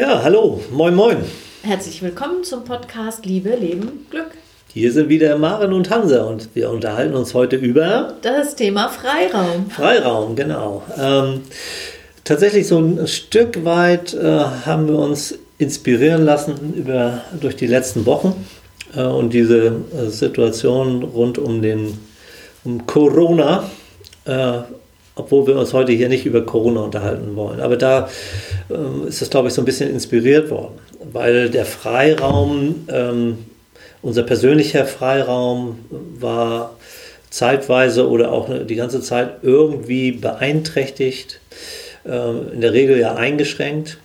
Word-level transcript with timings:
Ja, 0.00 0.22
hallo, 0.22 0.58
moin, 0.70 0.94
moin. 0.94 1.18
Herzlich 1.62 2.00
willkommen 2.00 2.42
zum 2.42 2.64
Podcast 2.64 3.26
Liebe, 3.26 3.50
Leben, 3.50 4.06
Glück. 4.08 4.30
Hier 4.72 4.90
sind 4.92 5.10
wieder 5.10 5.36
Maren 5.36 5.74
und 5.74 5.90
Hansa 5.90 6.24
und 6.24 6.48
wir 6.54 6.70
unterhalten 6.70 7.14
uns 7.14 7.34
heute 7.34 7.56
über 7.56 8.14
das 8.22 8.56
Thema 8.56 8.88
Freiraum. 8.88 9.68
Freiraum, 9.68 10.36
genau. 10.36 10.82
Ähm, 10.98 11.42
tatsächlich 12.24 12.66
so 12.66 12.78
ein 12.78 13.06
Stück 13.06 13.62
weit 13.66 14.14
äh, 14.14 14.24
haben 14.64 14.88
wir 14.88 14.98
uns 14.98 15.38
inspirieren 15.58 16.24
lassen 16.24 16.72
über, 16.72 17.20
durch 17.38 17.56
die 17.56 17.66
letzten 17.66 18.06
Wochen 18.06 18.46
äh, 18.96 19.02
und 19.02 19.34
diese 19.34 19.82
äh, 19.94 20.08
Situation 20.08 21.02
rund 21.02 21.36
um 21.36 21.60
den 21.60 21.98
um 22.64 22.86
Corona. 22.86 23.68
Obwohl 25.20 25.46
wir 25.46 25.56
uns 25.56 25.74
heute 25.74 25.92
hier 25.92 26.08
nicht 26.08 26.24
über 26.24 26.40
Corona 26.46 26.80
unterhalten 26.80 27.36
wollen. 27.36 27.60
Aber 27.60 27.76
da 27.76 28.08
ähm, 28.70 29.06
ist 29.06 29.20
es, 29.20 29.28
glaube 29.28 29.48
ich, 29.48 29.54
so 29.54 29.60
ein 29.60 29.66
bisschen 29.66 29.90
inspiriert 29.90 30.50
worden, 30.50 30.78
weil 31.12 31.50
der 31.50 31.66
Freiraum, 31.66 32.86
ähm, 32.88 33.38
unser 34.00 34.22
persönlicher 34.22 34.86
Freiraum 34.86 35.78
war 36.18 36.76
zeitweise 37.28 38.08
oder 38.08 38.32
auch 38.32 38.48
die 38.66 38.76
ganze 38.76 39.02
Zeit 39.02 39.42
irgendwie 39.42 40.12
beeinträchtigt, 40.12 41.40
äh, 42.06 42.52
in 42.54 42.62
der 42.62 42.72
Regel 42.72 42.98
ja 42.98 43.14
eingeschränkt. 43.14 43.98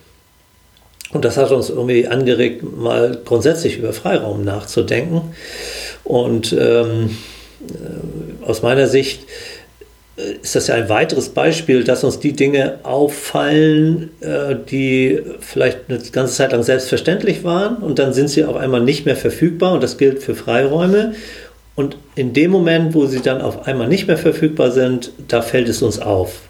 Und 1.12 1.24
das 1.24 1.38
hat 1.38 1.50
uns 1.50 1.70
irgendwie 1.70 2.06
angeregt, 2.06 2.62
mal 2.62 3.18
grundsätzlich 3.24 3.78
über 3.78 3.94
Freiraum 3.94 4.44
nachzudenken. 4.44 5.34
Und 6.04 6.52
ähm, 6.52 7.16
äh, 7.62 8.44
aus 8.44 8.62
meiner 8.62 8.86
Sicht 8.86 9.20
ist 10.16 10.56
das 10.56 10.68
ja 10.68 10.76
ein 10.76 10.88
weiteres 10.88 11.28
Beispiel, 11.28 11.84
dass 11.84 12.02
uns 12.02 12.18
die 12.18 12.32
Dinge 12.32 12.78
auffallen, 12.84 14.10
äh, 14.20 14.56
die 14.70 15.20
vielleicht 15.40 15.80
eine 15.88 15.98
ganze 16.10 16.34
Zeit 16.34 16.52
lang 16.52 16.62
selbstverständlich 16.62 17.44
waren 17.44 17.76
und 17.76 17.98
dann 17.98 18.14
sind 18.14 18.28
sie 18.28 18.44
auf 18.44 18.56
einmal 18.56 18.80
nicht 18.80 19.04
mehr 19.04 19.16
verfügbar 19.16 19.72
und 19.72 19.82
das 19.82 19.98
gilt 19.98 20.22
für 20.22 20.34
Freiräume. 20.34 21.14
Und 21.74 21.98
in 22.14 22.32
dem 22.32 22.50
Moment, 22.50 22.94
wo 22.94 23.04
sie 23.04 23.20
dann 23.20 23.42
auf 23.42 23.66
einmal 23.66 23.88
nicht 23.88 24.06
mehr 24.06 24.16
verfügbar 24.16 24.70
sind, 24.70 25.12
da 25.28 25.42
fällt 25.42 25.68
es 25.68 25.82
uns 25.82 25.98
auf. 25.98 26.40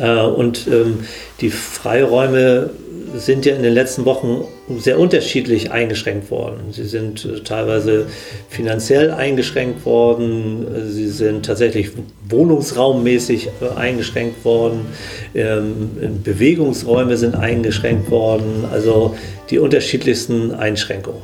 Äh, 0.00 0.20
und 0.20 0.66
ähm, 0.66 1.00
die 1.42 1.50
Freiräume 1.50 2.70
sind 3.14 3.46
ja 3.46 3.54
in 3.54 3.62
den 3.62 3.74
letzten 3.74 4.04
Wochen 4.04 4.44
sehr 4.78 4.98
unterschiedlich 4.98 5.70
eingeschränkt 5.70 6.30
worden. 6.30 6.72
Sie 6.72 6.84
sind 6.84 7.24
äh, 7.24 7.40
teilweise 7.40 8.06
finanziell 8.48 9.10
eingeschränkt 9.10 9.84
worden, 9.84 10.66
sie 10.90 11.08
sind 11.08 11.46
tatsächlich 11.46 11.90
wohnungsraummäßig 12.28 13.48
äh, 13.60 13.78
eingeschränkt 13.78 14.44
worden, 14.44 14.86
ähm, 15.34 16.20
Bewegungsräume 16.22 17.16
sind 17.16 17.34
eingeschränkt 17.34 18.10
worden, 18.10 18.64
also 18.70 19.14
die 19.50 19.58
unterschiedlichsten 19.58 20.52
Einschränkungen. 20.52 21.22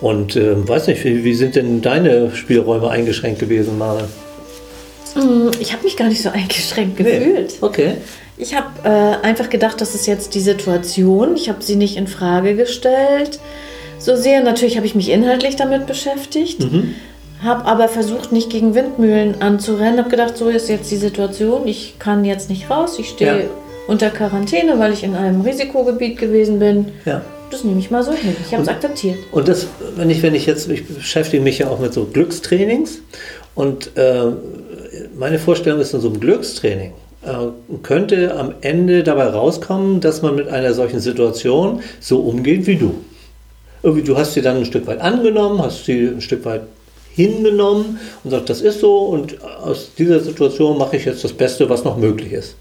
Und 0.00 0.36
äh, 0.36 0.68
weiß 0.68 0.86
nicht, 0.88 1.04
wie, 1.04 1.24
wie, 1.24 1.34
sind 1.34 1.56
denn 1.56 1.80
deine 1.82 2.34
Spielräume 2.34 2.88
eingeschränkt 2.88 3.40
gewesen, 3.40 3.78
Mare? 3.78 4.08
Mm, 5.16 5.50
ich 5.58 5.72
habe 5.72 5.82
mich 5.82 5.96
gar 5.96 6.08
nicht 6.08 6.22
so 6.22 6.28
eingeschränkt 6.32 6.96
gefühlt. 6.96 7.50
Nee. 7.50 7.56
Okay. 7.60 7.92
Ich 8.38 8.54
habe 8.54 8.68
äh, 8.84 9.26
einfach 9.26 9.50
gedacht, 9.50 9.80
das 9.80 9.94
ist 9.96 10.06
jetzt 10.06 10.34
die 10.34 10.40
Situation. 10.40 11.34
Ich 11.34 11.48
habe 11.48 11.62
sie 11.62 11.74
nicht 11.74 11.96
in 11.96 12.06
Frage 12.06 12.54
gestellt. 12.54 13.40
So 13.98 14.14
sehr, 14.14 14.42
natürlich 14.42 14.76
habe 14.76 14.86
ich 14.86 14.94
mich 14.94 15.10
inhaltlich 15.10 15.56
damit 15.56 15.88
beschäftigt, 15.88 16.60
mhm. 16.60 16.94
habe 17.42 17.64
aber 17.64 17.88
versucht, 17.88 18.30
nicht 18.30 18.48
gegen 18.48 18.76
Windmühlen 18.76 19.42
anzurennen. 19.42 19.98
Habe 19.98 20.08
gedacht, 20.08 20.36
so 20.36 20.48
ist 20.48 20.68
jetzt 20.68 20.88
die 20.92 20.96
Situation. 20.96 21.66
Ich 21.66 21.98
kann 21.98 22.24
jetzt 22.24 22.48
nicht 22.48 22.70
raus. 22.70 22.96
Ich 23.00 23.08
stehe 23.08 23.38
ja. 23.40 23.44
unter 23.88 24.10
Quarantäne, 24.10 24.78
weil 24.78 24.92
ich 24.92 25.02
in 25.02 25.16
einem 25.16 25.40
Risikogebiet 25.40 26.16
gewesen 26.16 26.60
bin. 26.60 26.92
Ja. 27.04 27.22
Das 27.50 27.64
nehme 27.64 27.80
ich 27.80 27.90
mal 27.90 28.04
so 28.04 28.12
hin. 28.12 28.36
Ich 28.46 28.52
habe 28.52 28.62
es 28.62 28.68
akzeptiert. 28.68 29.16
Und 29.32 29.48
das, 29.48 29.66
wenn 29.96 30.10
ich, 30.10 30.22
wenn 30.22 30.34
ich 30.36 30.46
jetzt, 30.46 30.68
ich 30.68 30.86
beschäftige 30.86 31.42
mich 31.42 31.58
ja 31.58 31.70
auch 31.70 31.80
mit 31.80 31.92
so 31.92 32.04
Glückstrainings 32.04 33.00
und 33.54 33.96
äh, 33.96 34.26
meine 35.18 35.38
Vorstellung 35.40 35.80
ist 35.80 35.92
in 35.92 36.00
so 36.00 36.08
einem 36.08 36.20
Glückstraining 36.20 36.92
könnte 37.82 38.36
am 38.36 38.54
Ende 38.60 39.02
dabei 39.02 39.26
rauskommen, 39.26 40.00
dass 40.00 40.22
man 40.22 40.36
mit 40.36 40.48
einer 40.48 40.72
solchen 40.72 41.00
Situation 41.00 41.80
so 42.00 42.20
umgeht 42.20 42.66
wie 42.66 42.76
du. 42.76 42.94
Irgendwie, 43.82 44.04
du 44.04 44.16
hast 44.16 44.34
sie 44.34 44.42
dann 44.42 44.58
ein 44.58 44.64
Stück 44.64 44.86
weit 44.86 45.00
angenommen, 45.00 45.60
hast 45.60 45.84
sie 45.84 46.06
ein 46.06 46.20
Stück 46.20 46.44
weit 46.44 46.62
hingenommen 47.14 47.98
und 48.22 48.30
sagt, 48.30 48.48
das 48.48 48.60
ist 48.60 48.80
so 48.80 48.98
und 49.00 49.42
aus 49.42 49.90
dieser 49.98 50.20
Situation 50.20 50.78
mache 50.78 50.96
ich 50.96 51.04
jetzt 51.04 51.24
das 51.24 51.32
Beste, 51.32 51.68
was 51.68 51.84
noch 51.84 51.96
möglich 51.96 52.32
ist. 52.32 52.54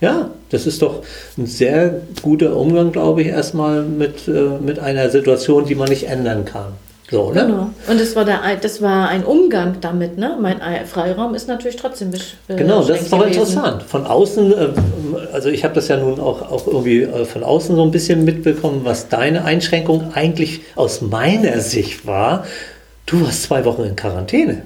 Ja, 0.00 0.30
das 0.50 0.66
ist 0.66 0.82
doch 0.82 1.02
ein 1.38 1.46
sehr 1.46 2.02
guter 2.22 2.56
Umgang, 2.56 2.92
glaube 2.92 3.22
ich, 3.22 3.28
erstmal 3.28 3.82
mit, 3.82 4.28
äh, 4.28 4.58
mit 4.60 4.78
einer 4.78 5.10
Situation, 5.10 5.66
die 5.66 5.74
man 5.74 5.88
nicht 5.88 6.08
ändern 6.08 6.44
kann. 6.44 6.74
So, 7.14 7.30
ne? 7.30 7.46
Genau. 7.46 7.70
Und 7.86 8.00
das 8.00 8.16
war, 8.16 8.24
der, 8.24 8.40
das 8.60 8.82
war 8.82 9.08
ein 9.08 9.24
Umgang 9.24 9.76
damit. 9.80 10.18
Ne? 10.18 10.36
Mein 10.40 10.60
Freiraum 10.84 11.36
ist 11.36 11.46
natürlich 11.46 11.76
trotzdem 11.76 12.10
Genau, 12.48 12.82
das 12.82 13.02
ist 13.02 13.12
doch 13.12 13.20
gewesen. 13.20 13.40
interessant. 13.40 13.84
Von 13.84 14.04
außen, 14.04 14.52
äh, 14.52 14.68
also 15.32 15.48
ich 15.48 15.62
habe 15.62 15.74
das 15.74 15.86
ja 15.86 15.96
nun 15.96 16.18
auch, 16.18 16.50
auch 16.50 16.66
irgendwie 16.66 17.02
äh, 17.02 17.24
von 17.24 17.44
außen 17.44 17.76
so 17.76 17.84
ein 17.84 17.92
bisschen 17.92 18.24
mitbekommen, 18.24 18.80
was 18.82 19.10
deine 19.10 19.44
Einschränkung 19.44 20.12
eigentlich 20.14 20.62
aus 20.74 21.02
meiner 21.02 21.60
Sicht 21.60 22.04
war. 22.04 22.46
Du 23.06 23.20
warst 23.24 23.44
zwei 23.44 23.64
Wochen 23.64 23.84
in 23.84 23.94
Quarantäne. 23.94 24.62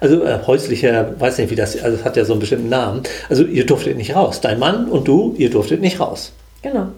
Also 0.00 0.24
äh, 0.24 0.40
häuslicher, 0.48 1.14
weiß 1.20 1.38
nicht 1.38 1.50
wie 1.52 1.54
das, 1.54 1.80
also 1.80 1.98
das 1.98 2.04
hat 2.04 2.16
ja 2.16 2.24
so 2.24 2.32
einen 2.32 2.40
bestimmten 2.40 2.70
Namen. 2.70 3.04
Also 3.28 3.44
ihr 3.44 3.66
durftet 3.66 3.96
nicht 3.96 4.16
raus. 4.16 4.40
Dein 4.40 4.58
Mann 4.58 4.88
und 4.88 5.06
du, 5.06 5.36
ihr 5.38 5.48
durftet 5.48 5.80
nicht 5.80 6.00
raus. 6.00 6.32
Genau. 6.60 6.88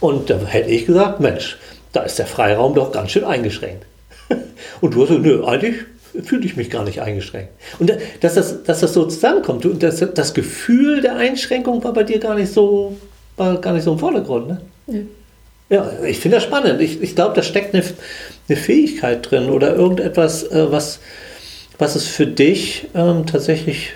Und 0.00 0.28
da 0.28 0.40
hätte 0.44 0.70
ich 0.70 0.86
gesagt, 0.86 1.20
Mensch, 1.20 1.56
da 1.92 2.02
ist 2.02 2.18
der 2.18 2.26
Freiraum 2.26 2.74
doch 2.74 2.90
ganz 2.90 3.12
schön 3.12 3.24
eingeschränkt. 3.24 3.84
Und 4.80 4.94
du 4.94 5.02
hast 5.02 5.08
gesagt, 5.08 5.26
nö, 5.26 5.44
eigentlich 5.44 5.76
fühle 6.24 6.44
ich 6.44 6.56
mich 6.56 6.70
gar 6.70 6.84
nicht 6.84 7.00
eingeschränkt. 7.00 7.50
Und 7.78 7.92
dass 8.20 8.34
das, 8.34 8.62
dass 8.64 8.80
das 8.80 8.94
so 8.94 9.06
zusammenkommt, 9.06 9.64
und 9.66 9.82
das, 9.82 10.04
das 10.14 10.34
Gefühl 10.34 11.00
der 11.00 11.16
Einschränkung 11.16 11.82
war 11.84 11.92
bei 11.92 12.02
dir 12.02 12.18
gar 12.18 12.34
nicht 12.34 12.52
so, 12.52 12.96
war 13.36 13.60
gar 13.60 13.72
nicht 13.72 13.84
so 13.84 13.92
im 13.92 13.98
Vordergrund. 13.98 14.48
Ne? 14.48 14.60
Ja. 14.86 15.00
Ja, 15.70 15.90
ich 16.06 16.18
finde 16.18 16.38
das 16.38 16.44
spannend. 16.44 16.80
Ich, 16.80 17.02
ich 17.02 17.14
glaube, 17.14 17.34
da 17.34 17.42
steckt 17.42 17.74
eine, 17.74 17.84
eine 18.48 18.56
Fähigkeit 18.56 19.30
drin 19.30 19.50
oder 19.50 19.74
irgendetwas, 19.74 20.44
äh, 20.44 20.72
was, 20.72 21.00
was 21.76 21.94
es 21.94 22.06
für 22.06 22.26
dich 22.26 22.86
ähm, 22.94 23.26
tatsächlich, 23.26 23.92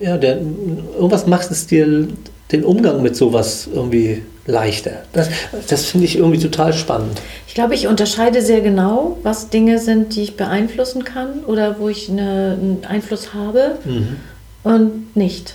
ja, 0.00 0.16
der, 0.16 0.38
irgendwas 0.38 1.26
macht 1.26 1.50
es 1.50 1.66
dir 1.66 2.08
den 2.52 2.64
Umgang 2.64 3.02
mit 3.02 3.16
sowas 3.16 3.68
irgendwie 3.72 4.22
leichter. 4.46 5.02
Das, 5.12 5.28
das 5.68 5.86
finde 5.86 6.06
ich 6.06 6.16
irgendwie 6.16 6.38
total 6.38 6.72
spannend. 6.72 7.20
Ich 7.46 7.54
glaube, 7.54 7.74
ich 7.74 7.86
unterscheide 7.86 8.42
sehr 8.42 8.60
genau, 8.60 9.18
was 9.22 9.48
Dinge 9.48 9.78
sind, 9.78 10.14
die 10.14 10.22
ich 10.22 10.36
beeinflussen 10.36 11.04
kann 11.04 11.44
oder 11.46 11.78
wo 11.78 11.88
ich 11.88 12.10
eine, 12.10 12.58
einen 12.60 12.84
Einfluss 12.86 13.32
habe 13.32 13.78
mhm. 13.84 14.16
und 14.62 15.16
nicht. 15.16 15.54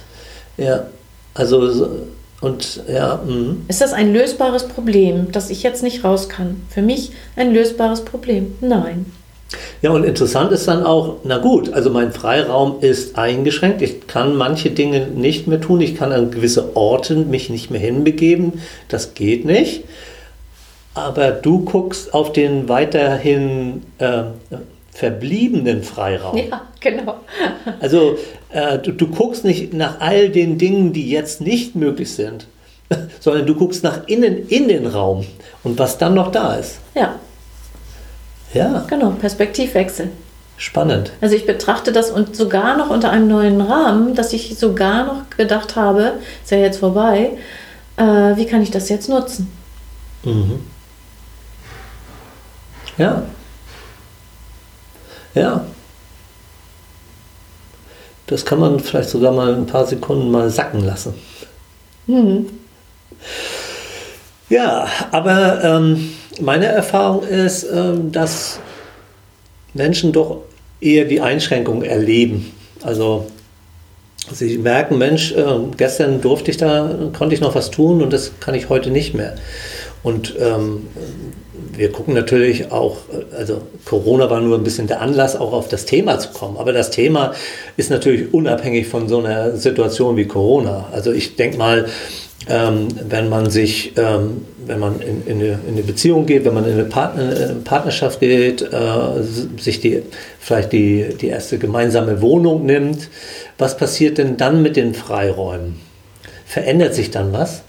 Ja, 0.57 0.85
also 1.33 2.07
und 2.41 2.81
ja. 2.88 3.22
Mh. 3.25 3.55
Ist 3.67 3.81
das 3.81 3.94
ein 3.94 4.13
lösbares 4.13 4.67
Problem, 4.67 5.31
dass 5.31 5.49
ich 5.49 5.63
jetzt 5.63 5.83
nicht 5.83 6.03
raus 6.03 6.29
kann? 6.29 6.61
Für 6.69 6.81
mich 6.81 7.11
ein 7.35 7.53
lösbares 7.53 8.05
Problem? 8.05 8.55
Nein. 8.61 9.05
Ja, 9.81 9.91
und 9.91 10.03
interessant 10.03 10.51
ist 10.51 10.67
dann 10.67 10.83
auch, 10.83 11.17
na 11.23 11.37
gut, 11.37 11.73
also 11.73 11.89
mein 11.89 12.11
Freiraum 12.11 12.77
ist 12.81 13.17
eingeschränkt. 13.17 13.81
Ich 13.81 14.07
kann 14.07 14.35
manche 14.35 14.69
Dinge 14.69 15.07
nicht 15.07 15.47
mehr 15.47 15.61
tun. 15.61 15.81
Ich 15.81 15.95
kann 15.95 16.11
an 16.11 16.31
gewisse 16.31 16.75
Orte 16.75 17.15
mich 17.15 17.49
nicht 17.49 17.71
mehr 17.71 17.79
hinbegeben. 17.79 18.61
Das 18.89 19.13
geht 19.13 19.45
nicht. 19.45 19.85
Aber 20.93 21.31
du 21.31 21.63
guckst 21.65 22.13
auf 22.13 22.33
den 22.33 22.67
weiterhin 22.67 23.83
äh, 23.99 24.23
verbliebenen 24.91 25.81
Freiraum. 25.83 26.37
Ja, 26.37 26.67
genau. 26.79 27.16
also 27.79 28.17
äh, 28.51 28.77
du, 28.79 28.91
du 28.91 29.07
guckst 29.07 29.45
nicht 29.45 29.73
nach 29.73 29.99
all 29.99 30.29
den 30.29 30.57
Dingen, 30.57 30.93
die 30.93 31.09
jetzt 31.09 31.41
nicht 31.41 31.75
möglich 31.75 32.11
sind, 32.11 32.47
sondern 33.19 33.45
du 33.45 33.55
guckst 33.55 33.83
nach 33.83 34.07
innen 34.07 34.47
in 34.49 34.67
den 34.67 34.85
Raum 34.85 35.25
und 35.63 35.79
was 35.79 35.97
dann 35.97 36.16
noch 36.16 36.31
da 36.31 36.55
ist. 36.55 36.79
Ja. 36.95 37.16
Ja. 38.53 38.85
Genau, 38.87 39.11
Perspektivwechsel. 39.11 40.09
Spannend. 40.57 41.11
Also 41.22 41.35
ich 41.35 41.46
betrachte 41.46 41.93
das 41.93 42.11
und 42.11 42.35
sogar 42.35 42.75
noch 42.75 42.90
unter 42.90 43.11
einem 43.11 43.28
neuen 43.28 43.61
Rahmen, 43.61 44.13
dass 44.16 44.34
ich 44.34 44.57
sogar 44.57 45.05
noch 45.05 45.29
gedacht 45.37 45.75
habe, 45.75 46.13
ist 46.43 46.51
ja 46.51 46.57
jetzt 46.57 46.79
vorbei, 46.79 47.37
äh, 47.96 48.03
wie 48.03 48.46
kann 48.46 48.61
ich 48.61 48.72
das 48.72 48.90
jetzt 48.90 49.07
nutzen? 49.07 49.51
Mhm. 50.23 50.59
Ja. 52.97 53.23
Ja. 55.34 55.66
Das 58.28 58.45
kann 58.45 58.59
man 58.59 58.79
vielleicht 58.79 59.09
sogar 59.09 59.31
mal 59.31 59.55
ein 59.55 59.66
paar 59.66 59.87
Sekunden 59.87 60.29
mal 60.29 60.49
sacken 60.49 60.85
lassen. 60.85 61.13
Mhm. 62.05 62.47
Ja, 64.49 64.87
aber 65.11 65.63
ähm, 65.63 66.11
meine 66.40 66.66
Erfahrung 66.66 67.24
ist, 67.24 67.64
ähm, 67.64 68.12
dass 68.12 68.59
Menschen 69.74 70.12
doch 70.12 70.41
eher 70.82 71.06
die 71.06 71.22
Einschränkung 71.22 71.84
erleben. 71.84 72.52
Also 72.82 73.28
Sie 74.32 74.58
merken, 74.58 74.97
Mensch, 74.97 75.32
äh, 75.32 75.44
gestern 75.76 76.22
durfte 76.22 76.52
ich 76.52 76.58
da, 76.58 77.09
konnte 77.18 77.34
ich 77.34 77.41
noch 77.41 77.56
was 77.56 77.72
tun 77.72 78.02
und 78.02 78.14
das 78.14 78.34
kann 78.40 78.53
ich 78.53 78.70
heute 78.70 78.91
nicht 78.91 79.14
mehr. 79.14 79.36
Und 80.03 80.36
ähm, 80.40 80.88
wir 81.76 81.91
gucken 81.91 82.14
natürlich 82.14 82.72
auch, 82.72 82.97
also 83.35 83.61
Corona 83.85 84.29
war 84.29 84.41
nur 84.41 84.58
ein 84.58 84.64
bisschen 84.64 84.88
der 84.88 85.02
Anlass, 85.02 85.35
auch 85.35 85.53
auf 85.53 85.67
das 85.67 85.85
Thema 85.85 86.20
zu 86.20 86.29
kommen. 86.29 86.58
Aber 86.58 86.73
das 86.73 86.91
Thema 86.91 87.34
ist 87.78 87.90
natürlich 87.90 88.34
unabhängig 88.34 88.88
von 88.88 89.08
so 89.08 89.20
einer 89.20 89.56
Situation 89.56 90.17
wie 90.17 90.26
Corona. 90.26 90.88
Also 90.91 91.11
ich 91.11 91.35
denke 91.35 91.58
mal, 91.58 91.85
ähm, 92.47 92.88
wenn 93.08 93.29
man 93.29 93.50
sich, 93.50 93.94
ähm, 93.97 94.46
wenn 94.66 94.79
man 94.79 95.02
in, 95.02 95.26
in, 95.26 95.40
eine, 95.40 95.59
in, 95.67 95.73
eine, 95.73 95.84
Beziehung 95.84 96.26
geht, 96.26 96.46
wenn 96.46 96.53
man 96.53 96.66
in 96.66 96.73
eine, 96.73 96.85
Partner, 96.85 97.35
in 97.35 97.44
eine 97.44 97.53
Partnerschaft 97.64 98.20
geht, 98.20 98.62
äh, 98.62 99.23
sich 99.58 99.82
die, 99.82 100.03
vielleicht 100.40 100.72
die, 100.72 101.16
die 101.20 101.28
erste 101.28 101.58
gemeinsame 101.58 102.22
Wohnung 102.22 102.66
nimmt, 102.66 103.09
was 103.58 103.78
passiert 103.78 104.17
denn 104.17 104.38
dann 104.38 104.62
mit 104.62 104.78
den 104.78 104.94
Freiräumen? 104.94 105.79
Verändert 106.46 106.96
sich 106.96 107.12
dann 107.12 107.34
was? 107.34 107.62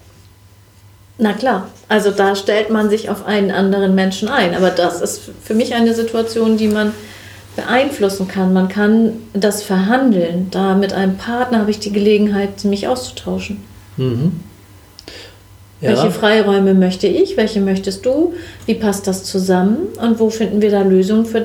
Na 1.20 1.34
klar, 1.34 1.68
also 1.88 2.10
da 2.10 2.34
stellt 2.34 2.70
man 2.70 2.88
sich 2.88 3.10
auf 3.10 3.26
einen 3.26 3.50
anderen 3.50 3.94
Menschen 3.94 4.28
ein. 4.28 4.54
Aber 4.54 4.70
das 4.70 5.02
ist 5.02 5.20
für 5.42 5.54
mich 5.54 5.74
eine 5.74 5.94
Situation, 5.94 6.56
die 6.56 6.68
man 6.68 6.92
beeinflussen 7.56 8.26
kann. 8.26 8.54
Man 8.54 8.68
kann 8.68 9.12
das 9.34 9.62
verhandeln. 9.62 10.48
Da 10.50 10.74
mit 10.74 10.94
einem 10.94 11.18
Partner 11.18 11.58
habe 11.58 11.70
ich 11.70 11.78
die 11.78 11.92
Gelegenheit, 11.92 12.64
mich 12.64 12.88
auszutauschen. 12.88 13.62
Mhm. 13.98 14.40
Ja. 15.82 15.90
Welche 15.90 16.10
Freiräume 16.10 16.74
möchte 16.74 17.06
ich? 17.06 17.36
Welche 17.36 17.60
möchtest 17.60 18.04
du? 18.06 18.34
Wie 18.66 18.74
passt 18.74 19.06
das 19.06 19.24
zusammen? 19.24 19.88
Und 20.00 20.20
wo 20.20 20.30
finden 20.30 20.62
wir 20.62 20.70
da 20.70 20.82
Lösungen 20.82 21.26
für 21.26 21.44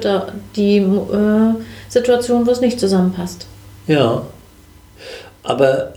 die 0.55 0.77
äh, 0.77 1.53
Situation, 1.89 2.45
wo 2.45 2.51
es 2.51 2.61
nicht 2.61 2.79
zusammenpasst? 2.79 3.45
Ja, 3.87 4.25
aber, 5.43 5.93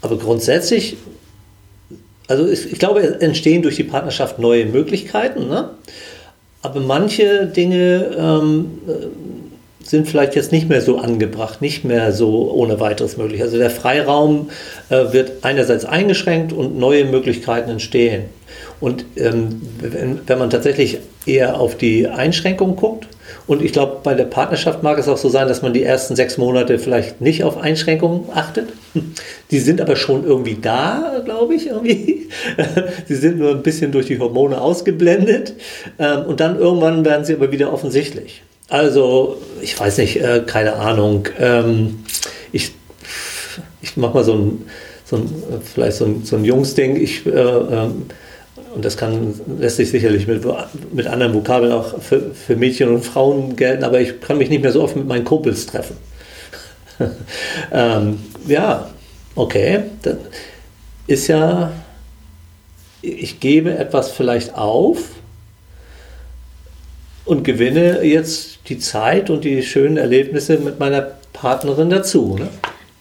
aber 0.00 0.16
grundsätzlich 0.16 0.96
also 2.32 2.48
ich, 2.48 2.72
ich 2.72 2.78
glaube, 2.78 3.20
entstehen 3.20 3.60
durch 3.60 3.76
die 3.76 3.84
Partnerschaft 3.84 4.38
neue 4.38 4.64
Möglichkeiten. 4.64 5.48
Ne? 5.48 5.68
Aber 6.62 6.80
manche 6.80 7.46
Dinge 7.46 8.06
ähm, 8.16 8.78
äh, 8.88 9.84
sind 9.84 10.08
vielleicht 10.08 10.34
jetzt 10.34 10.50
nicht 10.50 10.66
mehr 10.66 10.80
so 10.80 10.96
angebracht, 10.98 11.60
nicht 11.60 11.84
mehr 11.84 12.12
so 12.12 12.50
ohne 12.52 12.80
weiteres 12.80 13.18
möglich. 13.18 13.42
Also 13.42 13.58
der 13.58 13.68
Freiraum 13.68 14.48
äh, 14.88 15.12
wird 15.12 15.44
einerseits 15.44 15.84
eingeschränkt 15.84 16.54
und 16.54 16.78
neue 16.78 17.04
Möglichkeiten 17.04 17.68
entstehen. 17.68 18.24
Und 18.80 19.04
ähm, 19.16 19.60
wenn, 19.78 20.20
wenn 20.26 20.38
man 20.38 20.48
tatsächlich 20.48 21.00
eher 21.26 21.60
auf 21.60 21.76
die 21.76 22.08
Einschränkungen 22.08 22.76
guckt, 22.76 23.08
und 23.46 23.62
ich 23.62 23.72
glaube, 23.72 23.98
bei 24.02 24.14
der 24.14 24.24
Partnerschaft 24.24 24.82
mag 24.82 24.98
es 24.98 25.08
auch 25.08 25.16
so 25.16 25.28
sein, 25.28 25.48
dass 25.48 25.62
man 25.62 25.72
die 25.72 25.82
ersten 25.82 26.16
sechs 26.16 26.38
Monate 26.38 26.78
vielleicht 26.78 27.20
nicht 27.20 27.44
auf 27.44 27.58
Einschränkungen 27.58 28.24
achtet. 28.34 28.68
Die 29.50 29.58
sind 29.58 29.80
aber 29.80 29.96
schon 29.96 30.24
irgendwie 30.24 30.56
da, 30.60 31.20
glaube 31.24 31.54
ich, 31.54 31.66
irgendwie. 31.66 32.28
Sie 33.06 33.16
sind 33.16 33.38
nur 33.38 33.50
ein 33.50 33.62
bisschen 33.62 33.92
durch 33.92 34.06
die 34.06 34.18
Hormone 34.18 34.60
ausgeblendet. 34.60 35.54
Ähm, 35.98 36.24
und 36.26 36.40
dann 36.40 36.58
irgendwann 36.58 37.04
werden 37.04 37.24
sie 37.24 37.34
aber 37.34 37.52
wieder 37.52 37.72
offensichtlich. 37.72 38.42
Also, 38.68 39.36
ich 39.60 39.78
weiß 39.78 39.98
nicht, 39.98 40.20
äh, 40.20 40.42
keine 40.46 40.76
Ahnung. 40.76 41.28
Ähm, 41.38 42.04
ich 42.52 42.72
ich 43.82 43.96
mache 43.96 44.14
mal 44.14 44.24
so 44.24 44.34
ein, 44.34 44.66
so 45.04 45.16
ein, 45.16 45.28
vielleicht 45.74 45.98
so 45.98 46.06
ein, 46.06 46.24
so 46.24 46.36
ein 46.36 46.44
Jungsding. 46.44 46.96
Ich 46.96 47.26
äh, 47.26 47.30
ähm, 47.30 48.06
und 48.74 48.84
das 48.84 48.96
kann, 48.96 49.34
lässt 49.58 49.76
sich 49.76 49.90
sicherlich 49.90 50.26
mit, 50.26 50.44
mit 50.92 51.06
anderen 51.06 51.34
Vokabeln 51.34 51.72
auch 51.72 52.00
für, 52.00 52.34
für 52.34 52.56
Mädchen 52.56 52.88
und 52.88 53.04
Frauen 53.04 53.56
gelten, 53.56 53.84
aber 53.84 54.00
ich 54.00 54.20
kann 54.20 54.38
mich 54.38 54.48
nicht 54.48 54.62
mehr 54.62 54.72
so 54.72 54.82
oft 54.82 54.96
mit 54.96 55.06
meinen 55.06 55.24
Kumpels 55.24 55.66
treffen. 55.66 55.96
ähm, 57.72 58.18
ja, 58.46 58.90
okay, 59.34 59.84
dann 60.02 60.18
ist 61.06 61.26
ja, 61.26 61.72
ich 63.02 63.40
gebe 63.40 63.76
etwas 63.76 64.10
vielleicht 64.10 64.54
auf 64.54 64.98
und 67.24 67.44
gewinne 67.44 68.02
jetzt 68.02 68.60
die 68.68 68.78
Zeit 68.78 69.30
und 69.30 69.44
die 69.44 69.62
schönen 69.62 69.96
Erlebnisse 69.96 70.58
mit 70.58 70.78
meiner 70.78 71.02
Partnerin 71.32 71.90
dazu. 71.90 72.36
Ne? 72.38 72.48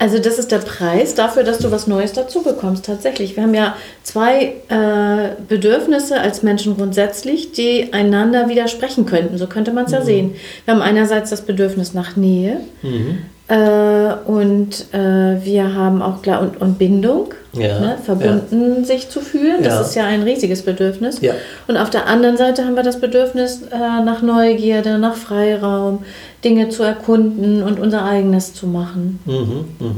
Also 0.01 0.17
das 0.17 0.39
ist 0.39 0.51
der 0.51 0.57
Preis 0.57 1.13
dafür, 1.13 1.43
dass 1.43 1.59
du 1.59 1.69
was 1.69 1.85
Neues 1.85 2.11
dazu 2.11 2.41
bekommst. 2.41 2.85
Tatsächlich. 2.85 3.35
Wir 3.35 3.43
haben 3.43 3.53
ja 3.53 3.75
zwei 4.01 4.55
äh, 4.67 5.35
Bedürfnisse 5.47 6.19
als 6.19 6.41
Menschen 6.41 6.75
grundsätzlich, 6.75 7.51
die 7.51 7.93
einander 7.93 8.49
widersprechen 8.49 9.05
könnten. 9.05 9.37
So 9.37 9.45
könnte 9.45 9.71
man 9.71 9.85
es 9.85 9.91
mhm. 9.91 9.97
ja 9.97 10.03
sehen. 10.03 10.35
Wir 10.65 10.73
haben 10.73 10.81
einerseits 10.81 11.29
das 11.29 11.43
Bedürfnis 11.43 11.93
nach 11.93 12.15
Nähe. 12.15 12.61
Mhm. 12.81 13.19
Äh, 13.51 14.13
und 14.27 14.93
äh, 14.93 15.43
wir 15.43 15.75
haben 15.75 16.01
auch 16.01 16.21
klar 16.21 16.41
und, 16.41 16.61
und 16.61 16.79
Bindung, 16.79 17.33
ja, 17.51 17.81
ne, 17.81 17.97
verbunden 18.01 18.77
ja. 18.77 18.83
sich 18.85 19.09
zu 19.09 19.19
fühlen. 19.19 19.61
Das 19.61 19.73
ja. 19.73 19.81
ist 19.81 19.95
ja 19.95 20.05
ein 20.05 20.23
riesiges 20.23 20.61
Bedürfnis. 20.61 21.19
Und 21.67 21.75
auf 21.75 21.89
der 21.89 22.07
anderen 22.07 22.37
Seite 22.37 22.63
haben 22.63 22.77
wir 22.77 22.83
das 22.83 23.01
Bedürfnis 23.01 23.63
äh, 23.63 23.77
nach 23.77 24.21
Neugierde, 24.21 24.97
nach 24.99 25.15
Freiraum, 25.15 26.05
Dinge 26.45 26.69
zu 26.69 26.83
erkunden 26.83 27.61
und 27.61 27.77
unser 27.77 28.05
eigenes 28.05 28.53
zu 28.53 28.67
machen. 28.67 29.19
Mhm, 29.25 29.65
mh. 29.79 29.95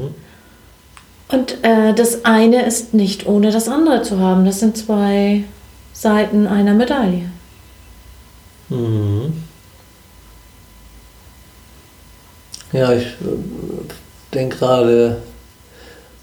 Und 1.28 1.58
äh, 1.62 1.94
das 1.94 2.26
eine 2.26 2.66
ist 2.66 2.96
nicht 2.96 3.28
ohne 3.28 3.52
das 3.52 3.70
andere 3.70 4.02
zu 4.02 4.20
haben. 4.20 4.46
Das 4.46 4.62
sind 4.62 4.78
zwei 4.78 5.44
Seiten 5.94 6.48
einer 6.48 6.74
Medaille. 6.74 7.26
Mhm. 8.70 9.44
Ja, 12.74 12.92
ich 12.92 13.06
äh, 13.06 14.34
denke 14.34 14.58
gerade, 14.58 15.18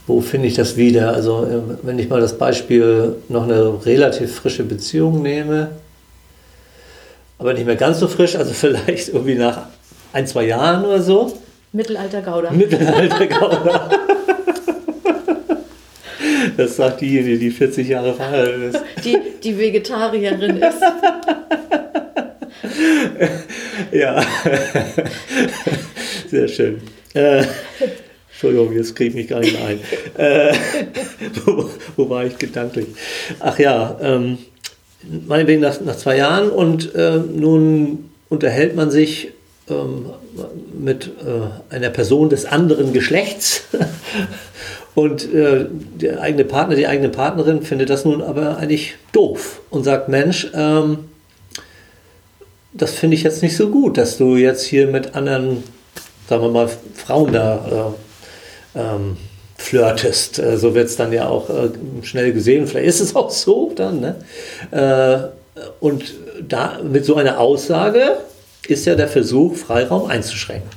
wo 0.08 0.20
finde 0.20 0.48
ich 0.48 0.54
das 0.54 0.76
wieder? 0.76 1.14
Also, 1.14 1.44
äh, 1.44 1.86
wenn 1.86 1.98
ich 1.98 2.08
mal 2.08 2.20
das 2.20 2.36
Beispiel 2.36 3.14
noch 3.28 3.44
eine 3.44 3.86
relativ 3.86 4.34
frische 4.34 4.64
Beziehung 4.64 5.22
nehme, 5.22 5.70
aber 7.38 7.54
nicht 7.54 7.66
mehr 7.66 7.76
ganz 7.76 8.00
so 8.00 8.08
frisch, 8.08 8.34
also 8.34 8.52
vielleicht 8.54 9.08
irgendwie 9.08 9.36
nach 9.36 9.66
ein, 10.12 10.26
zwei 10.26 10.44
Jahren 10.44 10.84
oder 10.84 11.00
so. 11.00 11.38
Mittelalter 11.72 12.20
Gouda. 12.20 12.50
Mittelalter 12.50 13.26
Gouda. 13.28 13.90
Das 16.56 16.76
sagt 16.76 17.00
diejenige, 17.00 17.38
die 17.38 17.50
40 17.50 17.88
Jahre 17.88 18.12
verheiratet 18.12 18.74
ist. 18.74 18.84
Die, 19.04 19.16
die 19.42 19.56
Vegetarierin 19.56 20.56
ist. 20.56 20.82
ja. 23.92 24.20
Sehr 26.30 26.46
schön. 26.46 26.80
Äh, 27.12 27.42
Entschuldigung, 28.30 28.72
jetzt 28.72 28.94
kriege 28.94 29.10
ich 29.10 29.16
mich 29.16 29.26
gar 29.26 29.40
nicht 29.40 29.52
mehr 29.52 29.66
ein. 29.66 29.80
Äh, 30.16 30.54
wo, 31.44 31.68
wo, 31.96 32.08
war 32.08 32.24
ich 32.24 32.38
gedanklich? 32.38 32.86
Ach 33.40 33.58
ja, 33.58 33.98
ähm, 34.00 34.38
meinetwegen 35.26 35.60
nach, 35.60 35.80
nach 35.80 35.96
zwei 35.96 36.18
Jahren 36.18 36.48
und 36.48 36.94
äh, 36.94 37.18
nun 37.18 38.10
unterhält 38.28 38.76
man 38.76 38.92
sich 38.92 39.32
ähm, 39.68 40.06
mit 40.72 41.06
äh, 41.06 41.74
einer 41.74 41.90
Person 41.90 42.28
des 42.28 42.46
anderen 42.46 42.92
Geschlechts 42.92 43.64
und 44.94 45.34
äh, 45.34 45.66
der 46.00 46.20
eigene 46.20 46.44
Partner, 46.44 46.76
die 46.76 46.86
eigene 46.86 47.08
Partnerin 47.08 47.62
findet 47.62 47.90
das 47.90 48.04
nun 48.04 48.22
aber 48.22 48.56
eigentlich 48.58 48.94
doof 49.10 49.62
und 49.70 49.82
sagt, 49.82 50.08
Mensch, 50.08 50.48
ähm, 50.54 50.98
das 52.72 52.94
finde 52.94 53.16
ich 53.16 53.24
jetzt 53.24 53.42
nicht 53.42 53.56
so 53.56 53.68
gut, 53.70 53.98
dass 53.98 54.16
du 54.16 54.36
jetzt 54.36 54.64
hier 54.64 54.86
mit 54.86 55.16
anderen 55.16 55.64
sagen 56.30 56.44
wir 56.44 56.50
mal, 56.50 56.68
Frauen 56.94 57.32
da 57.32 57.94
äh, 58.76 58.80
ähm, 58.80 59.16
flirtest. 59.58 60.38
Äh, 60.38 60.56
so 60.56 60.76
wird 60.76 60.86
es 60.86 60.96
dann 60.96 61.12
ja 61.12 61.28
auch 61.28 61.50
äh, 61.50 61.70
schnell 62.02 62.32
gesehen. 62.32 62.68
Vielleicht 62.68 62.86
ist 62.86 63.00
es 63.00 63.16
auch 63.16 63.30
so 63.30 63.72
dann. 63.74 64.00
Ne? 64.00 64.14
Äh, 64.70 65.60
und 65.80 66.04
da 66.48 66.78
mit 66.84 67.04
so 67.04 67.16
einer 67.16 67.40
Aussage 67.40 68.18
ist 68.68 68.86
ja 68.86 68.94
der 68.94 69.08
Versuch, 69.08 69.56
Freiraum 69.56 70.08
einzuschränken. 70.08 70.70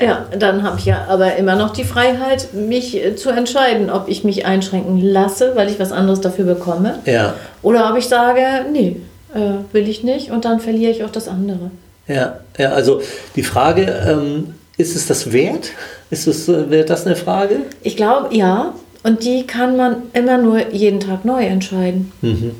Ja, 0.00 0.26
dann 0.36 0.64
habe 0.64 0.80
ich 0.80 0.86
ja 0.86 1.06
aber 1.08 1.36
immer 1.36 1.54
noch 1.54 1.70
die 1.70 1.84
Freiheit, 1.84 2.52
mich 2.52 2.96
äh, 2.96 3.14
zu 3.14 3.30
entscheiden, 3.30 3.88
ob 3.88 4.08
ich 4.08 4.24
mich 4.24 4.46
einschränken 4.46 5.00
lasse, 5.00 5.52
weil 5.54 5.70
ich 5.70 5.78
was 5.78 5.92
anderes 5.92 6.20
dafür 6.20 6.44
bekomme. 6.44 6.98
Ja. 7.04 7.34
Oder 7.62 7.88
ob 7.88 7.96
ich 7.96 8.08
sage, 8.08 8.42
nee, 8.72 8.96
äh, 9.32 9.72
will 9.72 9.88
ich 9.88 10.02
nicht 10.02 10.32
und 10.32 10.44
dann 10.44 10.58
verliere 10.58 10.90
ich 10.90 11.04
auch 11.04 11.12
das 11.12 11.28
andere. 11.28 11.70
Ja, 12.08 12.40
ja 12.58 12.70
also 12.70 13.00
die 13.36 13.44
Frage, 13.44 13.82
ähm, 14.08 14.54
ist 14.76 14.96
es 14.96 15.06
das 15.06 15.32
wert? 15.32 15.70
Ist 16.10 16.26
es, 16.26 16.48
äh, 16.48 16.70
wäre 16.70 16.84
das 16.84 17.06
eine 17.06 17.16
Frage? 17.16 17.62
Ich 17.82 17.96
glaube, 17.96 18.34
ja. 18.34 18.74
Und 19.02 19.24
die 19.24 19.46
kann 19.46 19.76
man 19.76 20.02
immer 20.12 20.38
nur 20.38 20.72
jeden 20.72 21.00
Tag 21.00 21.24
neu 21.24 21.44
entscheiden. 21.44 22.12
Mhm. 22.22 22.52